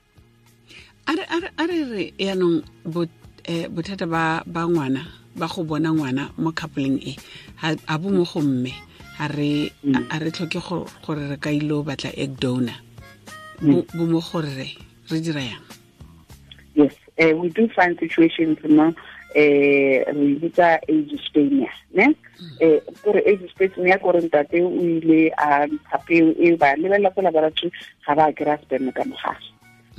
A 1.08 1.14
re- 1.16 1.84
re 1.84 2.12
yaanong 2.18 2.62
eh, 3.48 3.66
bothata 3.68 4.06
ba 4.06 4.42
ba 4.46 4.62
ngwana 4.68 5.02
ba 5.36 5.46
go 5.48 5.64
bona 5.64 5.90
ngwana 5.92 6.30
mo 6.38 6.52
coupleng 6.52 7.00
e 7.00 7.16
a 7.62 7.94
bo 7.98 8.08
mo 8.10 8.24
go 8.24 8.40
mme 8.40 8.72
a 9.18 9.26
re 9.28 9.72
a 10.12 10.16
re 10.22 10.30
tlhoke 10.30 10.60
go- 10.60 10.86
gore 11.04 11.24
re 11.30 11.36
ka 11.40 11.50
ilo 11.50 11.82
batla 11.82 12.10
egg 12.16 12.38
donor. 12.38 12.76
Bo 13.62 13.82
bo 13.96 14.04
mo 14.06 14.20
gore 14.20 14.52
re 14.54 14.68
re 15.10 15.18
dira 15.20 15.40
yang? 15.42 15.64
Yes 16.74 16.94
uh, 17.18 17.34
we 17.36 17.48
do 17.50 17.66
find 17.74 17.98
situations 17.98 18.58
mo 18.68 18.94
eh 19.34 20.04
re 20.06 20.26
bitsa 20.38 20.78
age 20.88 21.16
spania 21.26 21.70
ne? 21.94 22.14
Eh 22.60 22.78
gore 23.02 23.20
age 23.26 23.48
spania 23.50 23.98
gore 23.98 24.20
ntate 24.22 24.62
o 24.62 24.70
ile 24.70 25.30
a 25.34 25.66
ntsha 25.66 25.98
peo 26.06 26.30
e 26.38 26.54
ba 26.56 26.76
lebelela 26.76 27.10
ko 27.10 27.20
laboratory 27.22 27.72
ga 28.06 28.14
ba 28.14 28.30
kry-a 28.32 28.58
sperm 28.62 28.92
ka 28.94 29.02
mogare 29.04 29.42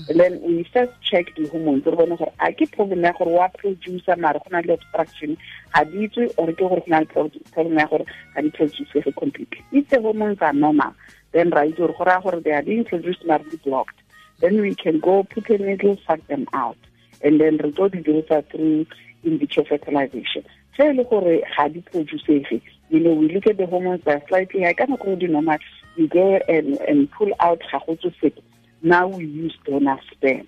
and 0.08 0.20
then 0.20 0.42
we 0.42 0.64
first 0.74 0.94
check 1.02 1.26
the 1.36 1.48
hormones 1.48 1.86
re 1.86 1.92
bone 1.96 2.16
gore 2.16 2.32
a 2.40 2.54
ke 2.54 2.72
problem 2.72 3.04
ya 3.04 3.12
gore 3.12 3.32
wa 3.32 3.48
producer 3.50 4.16
mare 4.16 4.40
go 4.40 4.50
na 4.52 4.60
le 4.60 4.74
obstruction. 4.74 5.36
Ga 5.74 5.84
di 5.84 6.08
itswe 6.08 6.34
or 6.38 6.48
ke 6.48 6.58
gore 6.58 6.80
go 6.80 6.86
na 6.88 7.00
le 7.00 7.06
pro- 7.06 7.32
problem 7.52 7.78
ya 7.78 7.86
gore 7.88 8.06
ga 8.34 8.42
di 8.42 8.50
producege 8.50 9.14
completely. 9.16 9.62
If 9.72 9.90
the 9.90 10.02
hormones 10.02 10.38
are 10.42 10.54
normal. 10.54 10.94
Then 11.34 11.50
ra 11.50 11.64
itse 11.64 11.78
gore 11.78 11.94
go 11.98 12.06
raya 12.06 12.24
gore 12.24 12.40
they 12.40 12.52
are 12.52 12.64
being 12.64 12.86
produced 12.86 13.26
mare 13.26 13.40
di 13.40 13.58
blocked. 13.58 14.00
Then 14.40 14.62
we 14.62 14.74
can 14.74 15.00
go 15.00 15.24
put 15.24 15.50
a 15.50 15.58
needle 15.58 15.98
suck 16.08 16.26
them 16.28 16.48
out. 16.54 16.78
And 17.22 17.42
then 17.42 17.58
re 17.58 17.72
tlo 17.72 17.92
di 17.92 18.00
dirisa 18.00 18.50
through 18.50 18.86
in 19.24 19.38
vitro 19.38 19.66
fertilization. 19.66 20.46
Se 20.78 20.88
e 20.88 20.94
le 20.94 21.04
gore 21.04 21.42
ga 21.58 21.68
di 21.68 21.82
producege 21.82 22.62
you 22.90 23.00
know 23.00 23.14
we 23.14 23.34
look 23.34 23.48
at 23.48 23.58
the 23.58 23.66
hormones 23.66 24.04
that 24.06 24.22
are 24.22 24.28
slightly 24.30 24.64
high. 24.64 24.74
Ka 24.74 24.86
nako 24.86 25.20
di 25.20 25.28
normal 25.28 25.58
we 25.98 26.08
go 26.08 26.38
and, 26.48 26.78
and 26.88 27.12
pull 27.12 27.34
out 27.42 27.62
ga 27.70 27.80
go 27.86 27.96
tse 27.96 28.32
now 28.82 29.08
we 29.08 29.26
use 29.26 29.58
donor 29.66 30.00
sperm. 30.12 30.48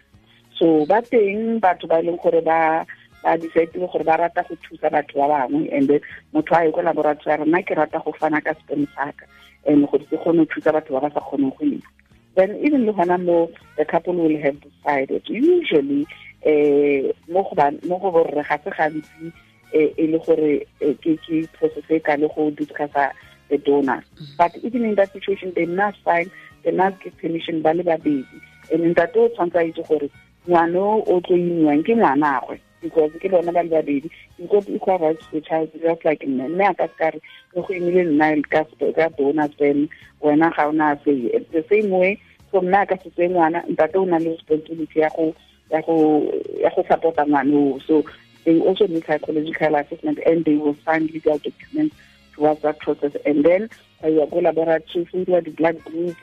So 0.57 0.85
ba 0.85 1.01
teng 1.01 1.59
batho 1.59 1.87
ba 1.87 2.01
leng 2.01 2.21
gore 2.21 2.41
ba 2.41 2.85
ba 3.23 3.37
decide 3.37 3.73
gore 3.73 4.03
ba 4.03 4.17
rata 4.17 4.45
go 4.47 4.55
thusa 4.55 4.89
batho 4.89 5.17
ba 5.17 5.27
bangwe 5.27 5.69
and 5.71 5.87
then 5.87 6.01
motho 6.33 6.55
a 6.55 6.65
ye 6.65 6.71
ko 6.71 6.81
laboratory 6.81 7.35
a 7.35 7.37
re 7.37 7.45
nna 7.45 7.65
ke 7.65 7.75
rata 7.75 8.01
go 8.03 8.13
fana 8.13 8.43
ka 8.43 8.53
sperm 8.61 8.87
saka 8.95 9.25
and 9.65 9.87
gore 9.89 10.05
ke 10.05 10.17
kgone 10.17 10.45
go 10.45 10.53
thusa 10.53 10.71
batho 10.73 10.93
ba 10.93 11.07
ba 11.07 11.13
sa 11.13 11.19
kgoneng 11.19 11.53
go 11.57 11.65
ima. 11.65 11.87
Then 12.35 12.55
even 12.63 12.85
le 12.85 12.93
hona 12.93 13.17
mo 13.17 13.49
the 13.77 13.85
couple 13.85 14.15
will 14.15 14.37
have 14.39 14.57
decided. 14.61 15.23
Usually 15.27 16.07
eh 16.43 17.11
mo 17.27 17.43
go 17.43 17.53
mo 17.87 17.99
go 17.99 18.11
borre 18.11 18.43
ga 18.43 18.57
se 18.63 18.69
gantsi 18.69 19.33
eh, 19.73 19.93
e 19.97 20.07
le 20.07 20.19
gore 20.19 20.65
eh, 20.81 20.93
ke 21.01 21.17
ke 21.21 21.47
process 21.53 21.89
e 21.89 21.99
ka 21.99 22.15
le 22.15 22.27
go 22.35 22.51
discussa 22.51 23.11
the 23.49 23.57
donors 23.57 24.05
but 24.37 24.55
even 24.63 24.85
in 24.85 24.95
that 24.95 25.11
situation 25.11 25.51
they 25.55 25.65
must 25.65 25.97
find 26.03 26.31
must 26.69 27.01
give 27.01 27.17
permission 27.17 27.61
ba 27.61 27.73
le 27.73 27.83
babedi. 27.83 28.37
And 28.71 28.95
ntate 28.95 29.17
o 29.17 29.29
tshwanetse 29.29 29.57
a 29.57 29.65
itse 29.65 29.83
gore 29.87 30.09
ngwana 30.47 30.79
o 31.07 31.21
tlo 31.21 31.35
imiwang 31.37 31.83
ke 31.83 31.95
ngwanagwe 31.95 32.59
because 32.81 33.11
ke 33.21 33.29
bona 33.29 33.51
ba 33.51 33.63
le 33.63 33.69
babedi 33.69 34.09
got 34.49 34.67
equal 34.69 34.99
rights 34.99 35.25
to 35.31 35.41
child 35.41 35.69
just 35.81 36.05
like 36.05 36.25
mme 36.25 36.49
mme 36.49 36.65
a 36.69 36.73
ka 36.73 36.87
se 36.87 36.93
kare 36.97 37.21
le 37.55 37.61
go 37.61 37.73
imile 37.73 38.03
nna 38.03 38.41
ka 38.49 39.09
donors 39.17 39.51
then 39.59 39.89
wena 40.21 40.49
ga 40.55 40.67
o 40.67 40.71
na 40.71 40.95
say 41.05 41.29
it's 41.33 41.51
the 41.51 41.63
same 41.69 41.89
way 41.89 42.17
so 42.51 42.61
mme 42.61 42.81
a 42.81 42.85
ka 42.85 42.97
se 43.03 43.09
tseye 43.09 43.29
ngwana 43.29 43.63
ntate 43.69 43.97
o 43.97 44.05
na 44.05 44.17
le 44.17 44.31
responsibility 44.31 44.99
ya 44.99 45.09
go 45.09 45.33
ya 45.69 45.81
go 45.81 46.83
supporta 46.87 47.25
ngwana 47.25 47.79
so 47.87 48.03
they 48.45 48.59
also 48.59 48.87
need 48.87 49.05
psychological 49.05 49.75
assessment 49.75 50.19
and 50.25 50.45
they 50.45 50.55
will 50.55 50.75
sign 50.85 51.05
legal 51.13 51.37
documents 51.37 51.95
towards 52.35 52.61
that 52.61 52.79
process 52.79 53.11
and 53.25 53.43
then 53.43 53.69
uh, 54.03 54.07
you 54.07 54.25
go 54.31 54.39
laboratory 54.39 55.05
findwa 55.05 55.43
the 55.43 55.51
blood 55.51 55.83
group 55.85 56.17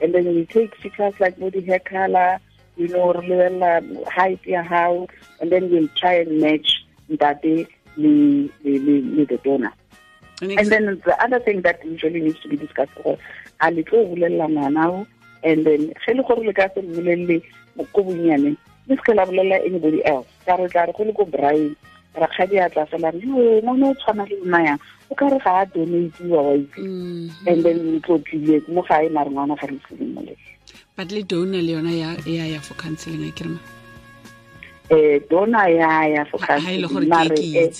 and 0.00 0.14
then 0.14 0.26
we 0.34 0.44
take 0.46 0.74
features 0.76 1.14
like 1.20 1.38
body 1.38 1.60
hair 1.60 1.78
color 1.80 2.38
you 2.76 2.88
know 2.88 3.12
lebelela 3.12 3.82
height 4.08 4.40
hao 4.68 5.06
and 5.40 5.50
then 5.50 5.70
we'll 5.70 5.88
try 5.96 6.14
and 6.14 6.40
match 6.40 6.84
le 7.08 7.16
le 7.96 8.78
le 8.78 9.00
le 9.16 9.24
the 9.26 9.38
donor. 9.44 9.72
And 10.40 10.68
then 10.68 11.00
the 11.04 11.22
other 11.22 11.38
thing 11.40 11.62
that 11.62 11.84
usually 11.84 12.20
needs 12.20 12.40
to 12.40 12.48
be 12.48 12.56
discussed 12.56 12.92
is 13.06 13.18
a 13.60 13.70
le 13.70 13.82
tlo 13.84 14.04
bolelela 14.06 14.48
ngwanao 14.48 15.06
and 15.42 15.64
then 15.64 15.92
ge 16.04 16.14
le 16.14 16.22
gore 16.22 16.44
le 16.44 16.52
ka 16.52 16.68
se 16.74 16.82
mmolelele 16.82 17.42
ko 17.92 18.02
bonyaneng 18.02 18.56
le 18.86 19.14
la 19.14 19.24
bolelela 19.24 19.64
anybody 19.64 20.04
else. 20.04 20.26
Ka 20.46 20.56
re 20.56 20.68
tla 20.68 20.86
re 20.86 20.92
go 20.92 21.04
le 21.04 21.12
ko 21.12 21.24
brain 21.24 21.76
ra 22.14 22.26
kgadi 22.26 22.58
a 22.58 22.68
tla 22.70 22.86
fela 22.86 23.10
re 23.10 23.20
yo 23.20 23.60
ngwana 23.62 23.90
o 23.90 23.94
tshwana 23.94 24.24
le 24.30 24.36
nna 24.44 24.58
yang 24.64 24.80
o 25.10 25.14
ka 25.14 25.28
re 25.28 25.38
ga 25.44 25.52
a 25.60 25.66
donatiwa 25.66 26.42
wa 26.42 26.54
itse 26.54 26.80
and 27.46 27.62
then 27.62 27.78
o 27.96 28.00
tlo 28.00 28.18
tlile 28.18 28.62
mo 28.68 28.82
gae 28.82 29.08
mare 29.08 29.30
ngwana 29.30 29.56
ga 29.60 29.66
re 29.66 29.78
tlile 29.88 30.36
but 30.96 31.10
le 31.12 31.22
dona 31.22 31.58
le 31.62 31.72
yona 31.72 31.92
ya 31.92 32.46
ya 32.46 32.60
for 32.60 32.74
counseling 32.74 33.28
a 33.28 33.32
kerema 33.32 33.58
eh 34.90 35.20
dona 35.30 35.68
ya 35.68 36.06
ya 36.06 36.24
for 36.24 36.40
e 36.40 36.46
counseling, 36.46 37.08
mare, 37.08 37.34
eh, 37.38 37.70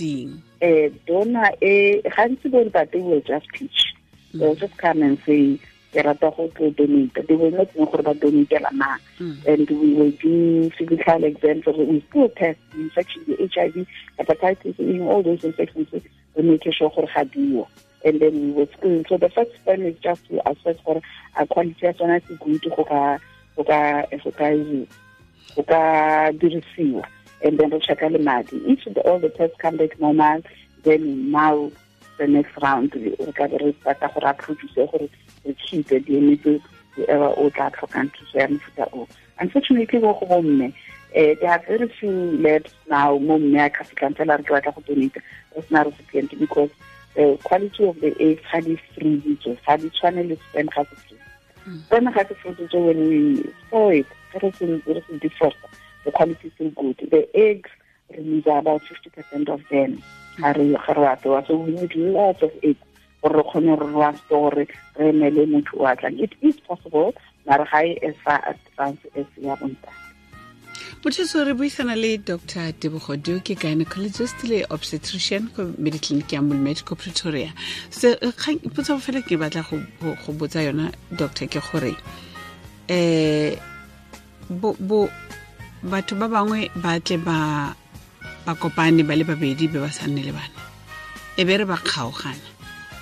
eh 0.60 0.90
dona 1.06 1.52
e 1.60 2.02
gantsi 2.02 2.48
bo 2.48 2.64
ntate 2.64 2.98
will 2.98 3.22
just 3.22 3.46
pitch 3.52 3.94
they 4.34 4.54
just 4.54 4.76
come 4.78 5.02
and 5.02 5.18
say 5.26 5.58
ke 5.94 6.02
rata 6.04 6.30
go 6.36 6.48
tlo 6.58 6.70
donate 6.76 7.26
they 7.28 7.36
will 7.36 7.50
not 7.54 7.70
know 7.76 7.86
gore 7.86 8.02
ba 8.02 8.14
donatela 8.14 8.72
mang 8.72 9.00
Mm. 9.20 9.38
and 9.46 9.70
we 9.70 9.94
will 9.94 10.10
do 10.18 10.70
physical 10.76 11.22
exams 11.22 11.66
or 11.68 11.74
we 11.86 12.02
still 12.10 12.28
test 12.34 12.58
the 12.72 12.80
infection 12.82 13.22
the 13.28 13.36
HIV 13.54 13.86
hepatitis 14.18 14.74
E 14.80 15.00
all 15.00 15.22
those 15.22 15.44
infections 15.44 15.86
we 16.34 16.42
make 16.42 16.66
sure 16.74 16.90
gore 16.90 17.06
ga 17.14 17.22
diyo 17.24 17.66
and 18.04 18.20
then 18.20 18.34
we 18.34 18.50
will 18.52 18.66
screen. 18.76 19.04
So 19.08 19.16
the 19.16 19.30
first 19.30 19.52
step 19.62 19.78
is 19.78 19.96
just 20.00 20.26
to 20.28 20.42
assess 20.50 20.76
gore 20.84 21.00
a 21.36 21.46
quality 21.46 21.86
ya 21.86 21.92
tsona 21.92 22.20
se 22.26 22.34
go 22.36 22.84
ka 22.84 23.18
go 23.56 23.64
ka 23.64 24.02
go 24.12 24.30
ka 24.30 24.50
go 25.56 25.62
ka 25.62 25.82
dirisiwa. 26.36 27.04
And 27.42 27.58
then 27.58 27.70
re 27.70 27.78
checka 27.80 28.10
le 28.12 28.18
madi. 28.18 28.56
If 28.66 28.84
the, 28.92 29.00
all 29.02 29.18
the 29.18 29.30
tests 29.30 29.56
come 29.58 29.76
back 29.76 29.98
normal 30.00 30.42
then 30.82 31.30
now 31.30 31.70
the 32.18 32.26
next 32.26 32.56
round 32.62 32.90
ka 33.34 33.46
be 33.48 33.56
re 33.58 33.74
stata 33.80 34.10
gore 34.14 34.30
a 34.30 34.34
produce 34.34 34.74
gore 34.74 34.98
re 34.98 35.10
the 35.44 36.00
DNA 36.00 36.60
whoever 36.96 37.30
o 37.36 37.50
tla 37.50 37.70
tlhokang 37.70 38.10
thuso 38.14 38.38
ya 38.38 38.48
mofuta 38.48 38.88
o 38.92 39.08
unfortunately 39.40 40.00
go 40.00 40.12
go 40.14 40.26
bomme 40.26 40.72
eh 41.14 41.34
there 41.40 41.50
are 41.50 41.62
very 41.66 41.88
few 41.88 42.10
labs 42.38 42.72
now 42.88 43.18
mo 43.18 43.38
mme 43.38 43.66
a 43.66 43.70
ka 43.70 43.84
fitlhang 43.84 44.16
fela 44.16 44.38
re 44.38 44.44
ke 44.44 44.54
batla 44.54 44.74
go 44.74 44.82
donate 44.86 45.20
re 45.56 45.62
sena 45.68 45.84
recipient 45.84 46.38
because 46.38 46.70
the 47.14 47.38
quality 47.44 47.84
of 47.84 48.00
the 48.00 48.12
eggs 48.20 48.42
ga 48.52 48.60
di 48.60 48.76
freezitswe 48.94 49.56
ga 49.66 49.76
di 49.76 49.90
tshwane 49.90 50.22
le 50.28 50.36
sperm 50.48 50.68
ga 50.76 50.84
se 50.90 50.96
freeze 51.02 51.82
sperm 51.86 52.12
ga 52.14 52.28
se 52.28 52.34
freezitswe 52.42 52.84
when 52.86 53.08
we 53.08 53.20
store 53.66 53.94
it 53.94 54.06
re 54.42 54.52
se 54.58 55.18
defrost 55.26 55.58
the 56.04 56.12
quality 56.12 56.48
is 56.48 56.54
still 56.54 56.70
good. 56.70 56.96
The 57.10 57.28
eggs 57.34 57.70
release 58.10 58.46
about 58.46 58.82
50% 58.82 59.48
of 59.48 59.60
them 59.70 60.02
ga 60.38 60.52
re 60.52 60.74
re 60.74 61.44
so 61.46 61.56
we 61.56 61.72
need 61.72 61.94
lots 61.94 62.42
of 62.42 62.50
aid 62.62 62.76
gore 63.22 63.36
re 63.36 63.42
kgone 63.42 63.74
re 63.80 63.92
wa 63.92 64.12
store 64.12 64.50
re 64.54 64.66
emele 64.98 65.46
motho 65.46 65.78
o 65.78 65.86
atlang 65.86 66.18
it 66.20 66.32
is 66.40 66.56
possible 66.68 67.14
mare 67.46 67.64
ga 67.70 67.80
e 67.82 67.98
as 68.08 68.16
far 68.24 68.40
advance 68.52 69.02
as 69.16 69.26
ya 69.36 69.56
bontate 69.56 70.04
botheso 71.02 71.44
re 71.44 71.54
buisana 71.54 71.94
le 71.94 72.16
dr. 72.18 72.72
Tebogodio 72.80 73.40
ke 73.44 73.54
gynecologist 73.54 74.42
le 74.48 74.64
obstetrician 74.70 75.50
ko 75.54 75.68
mediclinic 75.78 76.32
ya 76.32 76.40
molmed 76.40 76.80
pretoria. 76.82 77.52
Eh, 78.02 78.16
potsa 78.74 78.94
go 78.94 79.00
fela 79.00 79.20
ke 79.20 79.36
batla 79.36 79.62
go 79.68 80.32
botsa 80.32 80.64
yona 80.64 80.90
doctor 81.10 81.46
ke 81.46 81.60
gore 81.60 81.94
um 82.88 84.74
bo 84.88 85.08
batho 85.84 86.16
ba 86.16 86.28
bangwe 86.28 86.70
ba 86.76 87.00
tle 87.00 87.16
ba 87.18 87.76
ba 88.46 88.54
kopane 88.54 89.02
ba 89.06 89.16
le 89.16 89.24
babedi 89.24 89.68
be 89.72 89.78
ba 89.80 89.90
sa 89.90 90.06
nne 90.06 90.22
le 90.22 90.32
bana. 90.32 90.60
E 91.36 91.44
be 91.44 91.56
re 91.56 91.64
ba 91.64 91.76
kgaogana. 91.76 92.48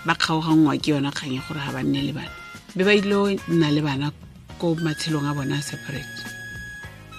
Ba 0.07 0.15
kgaoganngwa 0.15 0.79
ke 0.79 0.95
yona 0.95 1.11
kgang 1.11 1.35
ya 1.35 1.43
gore 1.47 1.61
ga 1.61 1.73
ba 1.73 1.83
nne 1.83 2.01
le 2.07 2.13
bana. 2.13 2.35
Be 2.77 2.85
ba 2.85 2.95
ile 2.95 3.39
nna 3.49 3.69
le 3.75 3.83
bana 3.83 4.13
ko 4.59 4.75
matshelong 4.79 5.27
a 5.27 5.35
bona 5.35 5.59
a 5.59 5.63
separate. 5.63 6.19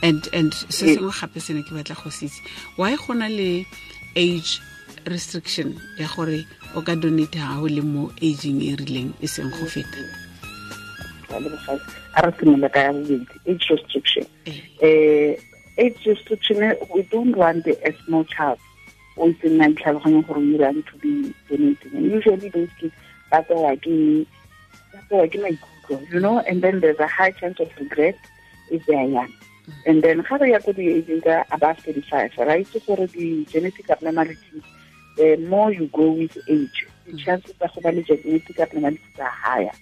And 0.01 0.27
and 0.34 0.53
se 0.53 0.96
sengwe 0.96 1.12
gape 1.12 1.39
se 1.39 1.53
ne 1.53 1.63
ke 1.63 1.72
batla 1.75 1.96
go 2.01 2.10
se 2.10 2.25
itse. 2.27 2.39
Why 2.75 2.96
go 2.96 3.13
na 3.13 3.27
le 3.27 3.65
age 4.15 4.60
restriction 5.06 5.75
ya 5.98 6.08
gore 6.08 6.46
o 6.75 6.82
ka 6.82 6.96
donate 6.96 7.36
ga 7.36 7.60
o 7.60 7.68
le 7.68 7.82
mo 7.82 8.12
aging 8.22 8.62
e 8.62 8.75
rileng 8.75 9.13
e 9.22 9.27
seng 9.27 9.51
go 9.51 9.65
feta? 9.68 10.00
A 12.15 12.22
re 12.22 12.32
simolola 12.39 12.70
ka 12.72 12.92
bobedi 12.92 13.25
age 13.48 13.68
restriction 13.70 14.25
Eh. 15.77 15.82
eh 15.82 15.86
age 15.86 16.06
restriction 16.06 16.75
we 16.94 17.01
don't 17.03 17.36
want 17.36 17.63
the 17.63 17.77
a 17.88 17.94
small 18.06 18.24
child 18.25 18.60
o 19.18 19.30
itseng 19.30 19.58
na 19.58 19.70
ditlhaloganya 19.70 20.25
gore 20.25 20.42
o 20.42 20.46
irang 20.58 20.82
to 20.86 20.98
be 20.98 21.34
donating. 21.50 21.94
And 21.94 22.06
usually 22.12 22.50
those 22.50 22.70
kids 22.80 22.94
ba 23.30 23.46
tsewa 23.46 23.77
ke 23.77 24.25
tsewa 25.10 25.25
ke 25.30 25.38
maikutlo 25.38 25.98
you 26.12 26.20
know 26.20 26.39
and 26.39 26.62
then 26.62 26.80
there's 26.80 27.00
a 27.00 27.08
high 27.08 27.32
chance 27.32 27.60
of 27.60 27.70
regret 27.77 28.18
if 28.72 28.86
they 28.86 28.96
are 28.96 29.06
young. 29.06 29.34
And 29.86 30.03
then 30.03 30.25
ga 30.25 30.38
re 30.42 30.51
ya 30.51 30.60
ko 30.60 30.74
di-aging 30.74 31.22
ka 31.22 31.46
above 31.51 31.77
35 31.86 32.38
ra 32.38 32.58
itse 32.58 32.82
gore 32.86 33.06
di-genetic 33.06 33.89
abnormalities 33.89 34.65
the 35.18 35.38
more 35.38 35.70
you 35.72 35.86
go 35.94 36.10
with 36.10 36.34
age 36.50 36.89
the 37.06 37.13
chances 37.18 37.53
tsa 37.62 37.70
go 37.70 37.82
ba 37.86 37.94
le 37.94 38.01
genetic 38.01 38.60
abnormalities 38.60 39.22
are 39.22 39.30
higher. 39.30 39.75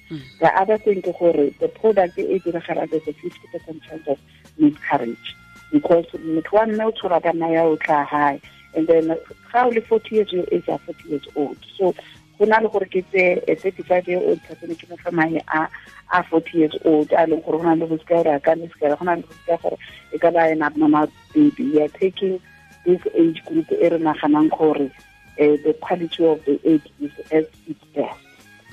The 0.43 0.51
other 0.51 0.77
thing 0.77 0.99
ke 1.01 1.15
gore 1.15 1.55
the 1.63 1.71
product 1.71 2.19
e 2.19 2.39
diragalang 2.39 2.91
there's 2.91 3.07
a 3.07 3.15
50 3.15 3.47
percent 3.47 3.79
chance 3.87 4.07
of 4.07 4.19
miscarriage 4.59 5.39
because 5.71 6.05
motho 6.19 6.51
wa 6.53 6.65
mme 6.65 6.85
o 6.85 6.91
tshola 6.91 7.21
ka 7.21 7.31
nna 7.33 7.49
ya 7.49 7.63
o 7.63 7.75
tla 7.75 8.03
hae 8.03 8.41
and 8.75 8.87
then 8.87 9.07
ga 9.51 9.65
o 9.65 9.69
le 9.69 9.81
forty 9.81 10.15
years 10.15 10.31
your 10.31 10.45
age 10.51 10.67
are 10.69 10.79
forty 10.79 11.09
years 11.09 11.27
old. 11.35 11.57
So 11.77 11.93
go 12.37 12.45
na 12.45 12.59
le 12.59 12.69
gore 12.69 12.85
ke 12.85 13.03
tse 13.11 13.43
a 13.47 13.55
thirty 13.55 13.83
five 13.83 14.07
year 14.07 14.19
old 14.19 14.41
person 14.43 14.75
ke 14.75 14.89
mo 14.89 14.97
fa 14.97 15.11
mae 15.11 15.41
a 15.53 15.69
a 16.13 16.23
forty 16.23 16.57
years 16.59 16.75
old 16.85 17.11
a 17.11 17.25
leng 17.27 17.43
gore 17.45 17.57
go 17.57 17.63
na 17.63 17.73
le 17.73 17.87
go 17.87 17.97
seka 17.97 18.23
gore 18.23 18.35
a 18.35 18.39
ka 18.39 18.53
le 18.53 18.67
seka 18.67 18.97
go 18.97 19.05
na 19.05 19.15
le 19.15 19.21
go 19.21 19.35
seka 19.45 19.61
gore 19.61 19.77
e 20.13 20.17
ka 20.17 20.31
ba 20.31 20.47
an 20.51 20.61
abnormal 20.61 21.07
baby. 21.33 21.71
We 21.71 21.81
are 21.81 21.87
taking 21.87 22.39
this 22.85 23.01
age 23.13 23.43
group 23.45 23.71
e 23.71 23.89
re 23.89 23.99
naganang 23.99 24.49
gore 24.57 24.87
uh, 24.87 25.55
the 25.65 25.75
quality 25.81 26.25
of 26.25 26.43
the 26.45 26.59
age 26.65 26.87
is 26.99 27.11
as 27.31 27.45
its 27.67 27.85
best 27.95 28.19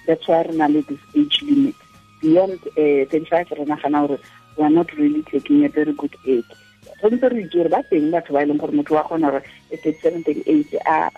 that's 0.06 0.26
why 0.26 0.42
re 0.42 0.56
na 0.56 0.66
le 0.66 0.82
this 0.82 1.00
age 1.14 1.42
limit. 1.42 1.74
Beyond 2.20 2.58
uh, 2.74 3.04
35 3.12 3.50
re 3.50 3.64
nagana 3.64 4.18
we 4.56 4.64
are 4.64 4.70
not 4.70 4.92
really 4.96 5.22
taking 5.22 5.64
a 5.64 5.68
very 5.68 5.92
good 5.92 6.16
age 6.26 6.50
tshwanetse 6.98 7.28
re 7.28 7.40
itse 7.42 7.56
gore 7.56 7.68
ba 7.68 7.82
teng 7.90 8.10
batho 8.10 8.32
ba 8.32 8.42
e 8.42 8.46
leng 8.46 8.58
gore 8.58 8.72
motho 8.72 8.94
wa 8.94 9.02
kgona 9.04 9.30
gore 9.30 9.44
thirty 9.70 9.92
seven 10.00 10.24
thirty 10.24 10.42
eight 10.46 10.70
a 10.86 11.10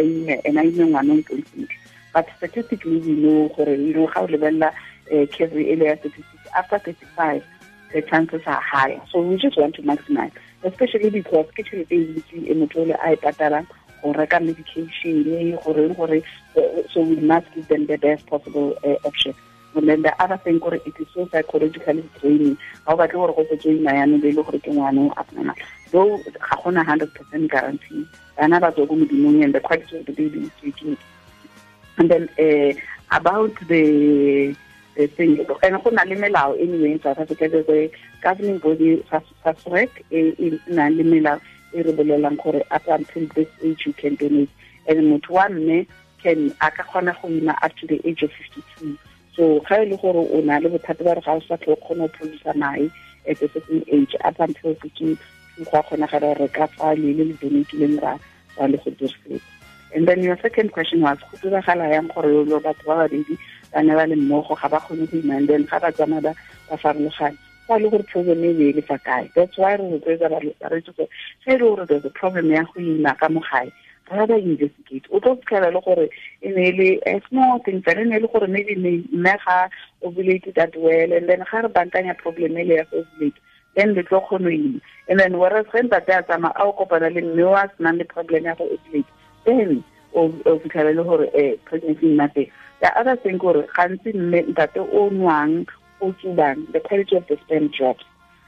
ime 0.00 0.40
and 0.44 0.58
a 0.58 0.62
ime 0.62 0.84
ngwana 0.86 1.12
o 1.12 1.16
ntse 1.16 1.34
sentle 1.34 1.68
but 2.14 2.26
statistically 2.36 2.98
we 2.98 3.12
know 3.22 3.48
gore 3.56 3.74
you 3.74 3.94
know 3.94 4.06
ga 4.06 4.20
o 4.20 4.26
lebelela 4.26 4.72
carry 5.36 5.70
e 5.72 5.76
le 5.76 5.84
ya 5.84 5.96
statistics 5.96 6.48
after 6.54 6.78
thirty 6.78 7.06
five 7.16 7.42
the 7.92 8.02
chances 8.02 8.42
are 8.46 8.60
higher 8.60 9.00
so 9.10 9.20
we 9.20 9.36
just 9.36 9.56
want 9.56 9.74
to 9.74 9.82
maximize 9.82 10.32
especially 10.64 11.10
because 11.10 11.46
ke 11.56 11.62
tšhelete 11.64 11.94
e 11.94 12.06
ntsi 12.18 12.36
e 12.50 12.54
motho 12.54 12.82
ole 12.82 12.94
a 12.94 13.12
e 13.12 13.16
patalang 13.16 13.66
go 14.02 14.12
reka 14.12 14.40
medication 14.40 15.56
gore 15.64 15.88
gore 15.94 16.22
so 16.92 17.00
we 17.00 17.16
must 17.16 17.46
give 17.54 17.68
them 17.68 17.86
the 17.86 17.98
best 17.98 18.26
possible 18.26 18.74
uh, 18.84 18.96
option 19.04 19.34
and 19.74 19.88
then 19.88 20.02
the 20.02 20.22
other 20.22 20.36
thing 20.38 20.58
gore 20.58 20.74
it 20.74 20.94
is 20.98 21.06
so 21.14 21.28
psychologically 21.30 22.08
draining. 22.20 22.56
Ga 22.86 22.92
o 22.92 22.96
batle 22.96 23.12
gore 23.12 23.32
go 23.34 23.44
setse 23.44 23.66
ima 23.66 23.90
yane 23.92 24.20
be 24.20 24.28
e 24.28 24.32
le 24.32 24.42
gore 24.42 24.58
ke 24.58 24.70
ngwane 24.70 25.10
o 25.10 25.14
abnormal 25.16 25.54
though 25.90 26.18
ga 26.18 26.56
gona 26.62 26.84
hundred 26.84 27.12
percent 27.14 27.50
guarantee. 27.50 28.06
Bana 28.36 28.60
ba 28.60 28.72
tswa 28.72 28.88
ko 28.88 28.94
modimong 28.96 29.44
and 29.44 29.54
the 29.54 29.60
quality 29.60 29.98
of 29.98 30.06
the 30.06 30.12
baby 30.12 30.40
is 30.40 30.50
taking 30.62 30.96
and 31.98 32.10
then 32.10 32.28
uh, 32.38 32.72
about 33.16 33.54
the 33.68 34.54
the 34.96 35.06
thing 35.06 35.38
and 35.62 35.84
go 35.84 35.90
na 35.90 36.02
le 36.02 36.16
melao 36.16 36.58
anyway 36.60 36.92
in 36.92 37.02
south 37.02 37.18
africa 37.18 37.44
a 37.44 37.90
governing 38.22 38.58
body 38.58 39.04
SASREG 39.44 39.90
e 40.10 40.58
na 40.68 40.88
le 40.88 41.04
melao 41.04 41.40
e 41.72 41.82
re 41.82 41.92
bolelang 41.92 42.36
gore 42.42 42.62
up 42.70 42.86
until 42.88 43.26
this 43.34 43.48
age 43.62 43.86
you 43.86 43.92
can 43.92 44.14
donate. 44.16 44.50
And 44.86 44.98
motho 45.00 45.30
wa 45.30 45.48
mme 45.48 45.86
can 46.22 46.54
a 46.60 46.70
ka 46.70 46.82
kgona 46.82 47.20
go 47.20 47.28
ima 47.28 47.56
up 47.62 47.76
to 47.76 47.86
the 47.86 48.00
age 48.08 48.22
of 48.22 48.32
fifty 48.32 48.62
two 48.76 48.98
so 49.38 49.60
ga 49.68 49.76
e 49.82 49.86
le 49.86 49.96
gore 50.02 50.18
o 50.18 50.40
na 50.42 50.58
le 50.58 50.68
bothata 50.68 51.04
ba 51.06 51.14
re 51.14 51.22
ga 51.22 51.38
o 51.38 51.40
sa 51.46 51.54
tlho 51.62 51.78
kgona 51.78 52.10
go 52.10 52.14
producer 52.18 52.54
mae 52.58 52.90
at 53.30 53.38
a 53.38 53.46
certain 53.54 53.84
age 53.86 54.16
up 54.24 54.34
until 54.40 54.74
fifty 54.82 55.14
go 55.62 55.78
a 55.78 55.82
kgonagala 55.86 56.34
re 56.40 56.48
ka 56.50 56.66
fa 56.66 56.90
le 56.98 57.14
le 57.14 57.24
le 57.30 57.34
donate-ileng 57.38 58.02
ra 58.02 58.18
ra 58.58 58.66
le 58.66 58.76
go 58.82 58.90
dirisetsa 58.90 59.38
and 59.94 60.08
then 60.08 60.22
your 60.22 60.36
second 60.42 60.72
question 60.72 61.00
was 61.00 61.18
go 61.30 61.38
diragala 61.38 61.86
yang 61.86 62.10
gore 62.10 62.44
lo 62.50 62.58
batho 62.58 62.82
ba 62.90 63.06
babedi 63.06 63.38
ba 63.72 63.82
ne 63.82 63.94
ba 63.94 64.06
le 64.10 64.16
mmogo 64.16 64.58
ga 64.58 64.68
ba 64.68 64.80
kgone 64.82 65.06
go 65.06 65.16
ima 65.22 65.36
and 65.36 65.48
then 65.48 65.62
ga 65.70 65.78
ba 65.78 65.92
tsama 65.92 66.20
ba 66.20 66.34
ba 66.68 66.76
farologane. 66.76 67.38
Fa 67.66 67.78
le 67.78 67.88
gore 67.90 68.02
problem 68.10 68.42
e 68.44 68.52
be 68.58 68.68
e 68.70 68.72
le 68.72 68.82
fa 68.82 68.98
kae? 68.98 69.30
That's 69.34 69.56
why 69.56 69.74
re 69.78 69.86
rotloetsa 69.86 70.28
baretse 70.60 70.90
gore 70.96 71.08
ga 71.46 71.52
e 71.54 71.56
le 71.56 71.64
gore 71.64 71.86
there's 71.86 72.04
a 72.04 72.10
problem 72.10 72.50
ya 72.50 72.64
go 72.66 72.80
ima 72.80 73.14
ka 73.14 73.28
mo 73.28 73.40
gae 73.40 73.70
ba 74.08 74.36
investigate. 74.38 75.06
O 75.10 75.20
tlo 75.20 75.36
fitlhela 75.36 75.70
le 75.70 75.80
gore 75.80 76.08
e 76.42 76.48
ne 76.50 76.72
le 76.72 77.00
a 77.06 77.20
small 77.28 77.60
thing 77.64 77.82
fela 77.82 78.02
e 78.02 78.04
ne 78.04 78.18
le 78.18 78.28
gore 78.28 78.46
maybe 78.48 78.74
mme 78.76 79.34
ga 79.44 79.68
ovulate 80.02 80.54
that 80.54 80.74
well 80.76 81.12
and 81.12 81.28
then 81.28 81.44
ga 81.50 81.60
re 81.60 81.68
bankanya 81.68 82.16
problem 82.16 82.54
le 82.54 82.64
ya 82.64 82.84
ovulate 82.92 83.38
then 83.74 83.94
le 83.94 84.02
tlo 84.02 84.20
kgone 84.20 84.52
ima. 84.52 84.80
And 85.08 85.20
then 85.20 85.38
whereas 85.38 85.66
ge 85.66 85.82
ntate 85.82 86.12
a 86.18 86.22
tsamaya 86.22 86.56
a 86.56 86.64
o 86.64 86.72
kopana 86.72 87.12
le 87.12 87.20
mme 87.20 87.42
o 87.44 87.54
a 87.54 87.68
senang 87.76 87.98
le 87.98 88.04
problem 88.04 88.44
ya 88.44 88.54
ovulate 88.54 89.04
then 89.44 89.84
o 90.14 90.28
fitlhela 90.44 90.94
le 90.94 91.04
gore 91.04 91.28
um 91.34 91.58
pregnancy 91.64 92.06
nna 92.06 92.28
the 92.80 92.98
other 92.98 93.16
thing 93.16 93.38
gore 93.38 93.66
gantsi 93.76 94.14
mme 94.14 94.42
ntate 94.52 94.80
o 94.80 95.10
nwang 95.10 95.66
o 96.00 96.12
tsubang 96.12 96.70
the 96.72 96.80
quality 96.80 97.16
of 97.16 97.26
the 97.26 97.36
sperm 97.44 97.68
drops. 97.68 98.04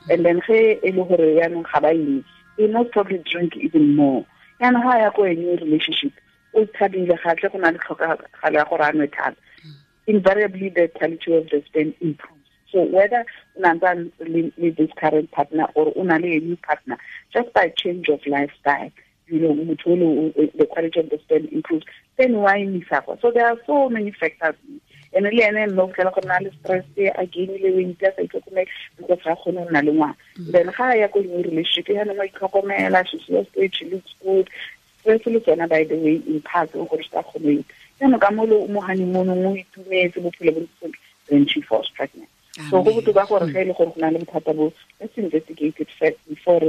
And 0.08 0.24
then 0.24 0.40
ge 0.40 0.78
e 0.82 0.90
le 0.90 1.04
gore 1.04 1.36
yaanong 1.40 1.66
ga 1.70 1.80
ba 1.80 1.92
ime 1.92 2.24
e 2.58 2.66
most 2.66 2.90
probably 2.92 3.18
drink 3.18 3.56
even 3.56 3.96
more 3.96 4.24
yaanong 4.60 4.82
ga 4.82 4.98
ya 4.98 5.34
new 5.34 5.56
relationship. 5.56 6.12
O 6.54 6.64
thabile 6.66 7.16
gatle 7.22 7.48
go 7.48 7.58
na 7.58 7.70
le 7.70 7.78
tlhokagalo 7.78 8.56
ya 8.58 8.64
gore 8.64 8.84
a 8.84 8.92
nwe 8.92 9.06
thata. 9.08 9.36
Invariably 10.06 10.68
the 10.68 10.88
quality 10.88 11.34
of 11.36 11.48
the 11.50 11.62
sperm 11.66 11.94
improves. 12.00 12.48
So 12.72 12.82
whether 12.82 13.24
unantse 13.58 14.12
le 14.20 14.70
this 14.72 14.90
current 14.96 15.30
partner 15.30 15.66
or 15.74 15.92
una 15.96 16.18
le 16.18 16.36
a 16.36 16.40
new 16.40 16.56
partner 16.56 16.98
just 17.32 17.52
by 17.54 17.72
change 17.76 18.08
of 18.08 18.20
lifestyle 18.26 18.90
you 19.26 19.38
know 19.38 19.54
the 19.54 20.66
quality 20.66 21.00
of 21.00 21.10
the 21.10 21.18
sperm 21.18 21.48
improves. 21.52 21.86
Then 22.18 22.34
why 22.38 22.58
imisa 22.58 23.20
so 23.20 23.30
there 23.30 23.46
are 23.46 23.58
so 23.66 23.88
many 23.88 24.10
factors 24.10 24.56
and 25.12 25.24
le 25.24 25.42
ene 25.42 25.66
nno 25.66 25.88
fela 25.88 26.12
go 26.14 26.20
na 26.26 26.38
le 26.38 26.50
stress 26.60 26.84
a 26.96 27.26
gainile 27.26 27.74
weight 27.74 28.02
a 28.02 28.12
sa 28.14 28.22
itlhokomele 28.22 28.66
because 28.96 29.22
ga 29.24 29.34
kgone 29.34 29.64
go 29.64 29.70
nna 29.70 29.84
le 29.84 29.92
ngwana. 29.92 30.16
Mm. 30.38 30.52
Then 30.52 30.66
ga 30.76 30.94
ya 30.94 31.08
ko 31.08 31.20
new 31.20 31.42
relationship 31.42 31.88
ya 31.88 32.04
nngwe 32.04 32.30
itlhokomela 32.30 33.06
she 33.06 33.18
lost 33.32 33.56
weight 33.56 33.74
she 33.74 33.84
looks 33.90 34.14
good 34.22 34.48
stress 35.00 35.26
le 35.26 35.40
tsona 35.40 35.68
by 35.68 35.84
the 35.84 35.96
way 35.96 36.22
in 36.26 36.40
part 36.42 36.74
o 36.74 36.84
gore 36.84 37.02
se 37.02 37.10
ka 37.10 37.22
kgone 37.22 37.64
yaanong 38.00 38.20
ka 38.20 38.30
mo 38.30 38.44
le 38.44 38.66
mo 38.68 38.80
honeymoonong 38.80 39.46
o 39.46 39.56
itumetse 39.56 40.20
bophelo 40.20 40.52
bo 40.52 40.60
ntse 40.60 40.96
then 41.26 41.46
she 41.46 41.60
falls 41.60 41.90
pregnant. 41.90 42.28
So 42.70 42.82
go 42.82 42.90
botoka 42.90 43.26
gore 43.28 43.50
ge 43.52 43.58
e 43.60 43.64
le 43.64 43.74
gore 43.74 43.90
go 43.90 44.00
na 44.00 44.10
le 44.10 44.18
bothata 44.22 44.54
bo 44.54 44.72
let's 45.00 45.16
investigate 45.18 45.74
it 45.78 45.90
first 45.98 46.18
before 46.28 46.62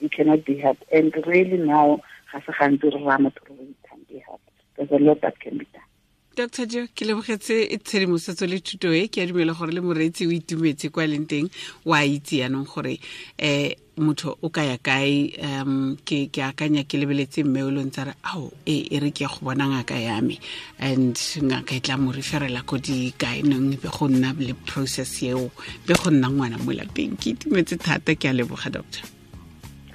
you 0.00 0.08
cannot 0.08 0.44
be 0.44 0.56
helped. 0.56 0.84
And 0.92 1.14
really 1.26 1.58
now 1.58 2.00
ga 2.32 2.40
se 2.46 2.52
gantsi 2.52 2.94
re 2.94 3.00
raya 3.02 3.18
motho 3.18 3.50
we 3.58 3.74
can 3.88 3.98
be 4.08 4.18
helped 4.18 4.46
there's 4.76 4.90
a 4.90 4.98
lot 4.98 5.20
that 5.20 5.38
can 5.40 5.58
be 5.58 5.66
done 5.72 5.89
dr 6.36 6.66
jo 6.66 6.86
ke 6.94 7.04
lebogetse 7.04 7.66
tshedimosetso 7.84 8.46
le 8.46 8.60
thuto 8.60 8.92
e. 8.94 9.08
Ke 9.08 9.22
a 9.22 9.26
dumela 9.26 9.52
gore 9.52 9.72
le 9.74 9.80
moreetsi 9.80 10.26
o 10.26 10.30
itumetse 10.30 10.90
kwa 10.90 11.06
leng 11.06 11.26
teng 11.26 11.50
wa 11.84 12.00
itse 12.04 12.40
yaanong 12.40 12.66
gore 12.66 12.98
um 13.42 14.06
motho 14.06 14.38
o 14.40 14.48
ka 14.48 14.62
ya 14.62 14.78
kae. 14.78 15.34
Um 15.42 15.96
ke 16.04 16.30
ke 16.32 16.40
akanya 16.46 16.86
ke 16.88 16.96
lebeletse 17.02 17.44
mme 17.44 17.62
o 17.66 17.70
lontse 17.70 18.04
re 18.06 18.14
ao 18.24 18.50
e 18.64 18.86
e 18.90 19.00
re 19.00 19.10
ke 19.10 19.26
go 19.26 19.42
bona 19.42 19.66
ngaka 19.68 19.98
ya 19.98 20.20
me. 20.20 20.38
And 20.78 21.14
ngaka 21.14 21.76
e 21.76 21.80
tla 21.80 21.96
mo 21.98 22.12
referela 22.12 22.64
ko 22.64 22.78
dikaenong 22.78 23.80
be 23.82 23.88
go 23.90 24.08
nna 24.08 24.32
le 24.38 24.54
process 24.54 25.22
eo 25.22 25.50
be 25.86 25.94
go 25.94 26.10
nna 26.10 26.30
ngwana 26.30 26.62
mo 26.64 26.72
lapeng. 26.72 27.18
Ke 27.18 27.34
itumetse 27.34 27.76
thata 27.76 28.14
ke 28.14 28.30
a 28.30 28.32
leboga 28.32 28.70
doctor. 28.70 29.02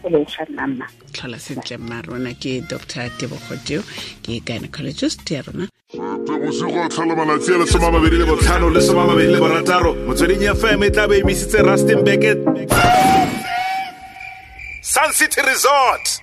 Tlhola 0.06 1.40
sentle 1.40 1.78
mma 1.80 2.02
rona 2.06 2.36
ke 2.36 2.62
dr 2.70 3.10
tebogoteo 3.18 3.82
ke 4.22 4.44
gynecologist 4.46 5.32
ya 5.32 5.42
rona 5.42 5.66
bosigo 6.46 6.84
a 6.84 6.88
tlhola 6.88 7.16
malatsi 7.16 7.54
a 7.54 7.58
lesoma 7.58 7.92
mabedi 7.92 8.18
le 8.18 8.26
botlhano 8.26 8.70
le 8.70 8.82
mabedi 8.94 9.32
le 9.32 9.40
borataro. 9.40 9.94
Motsweding 10.06 10.44
fm 10.56 10.84
e 10.84 10.90
tla 10.92 11.06
emisitse 11.06 11.62
rustenburg 11.62 12.24
sun 14.82 15.12
city 15.12 15.42
resort 15.42 16.22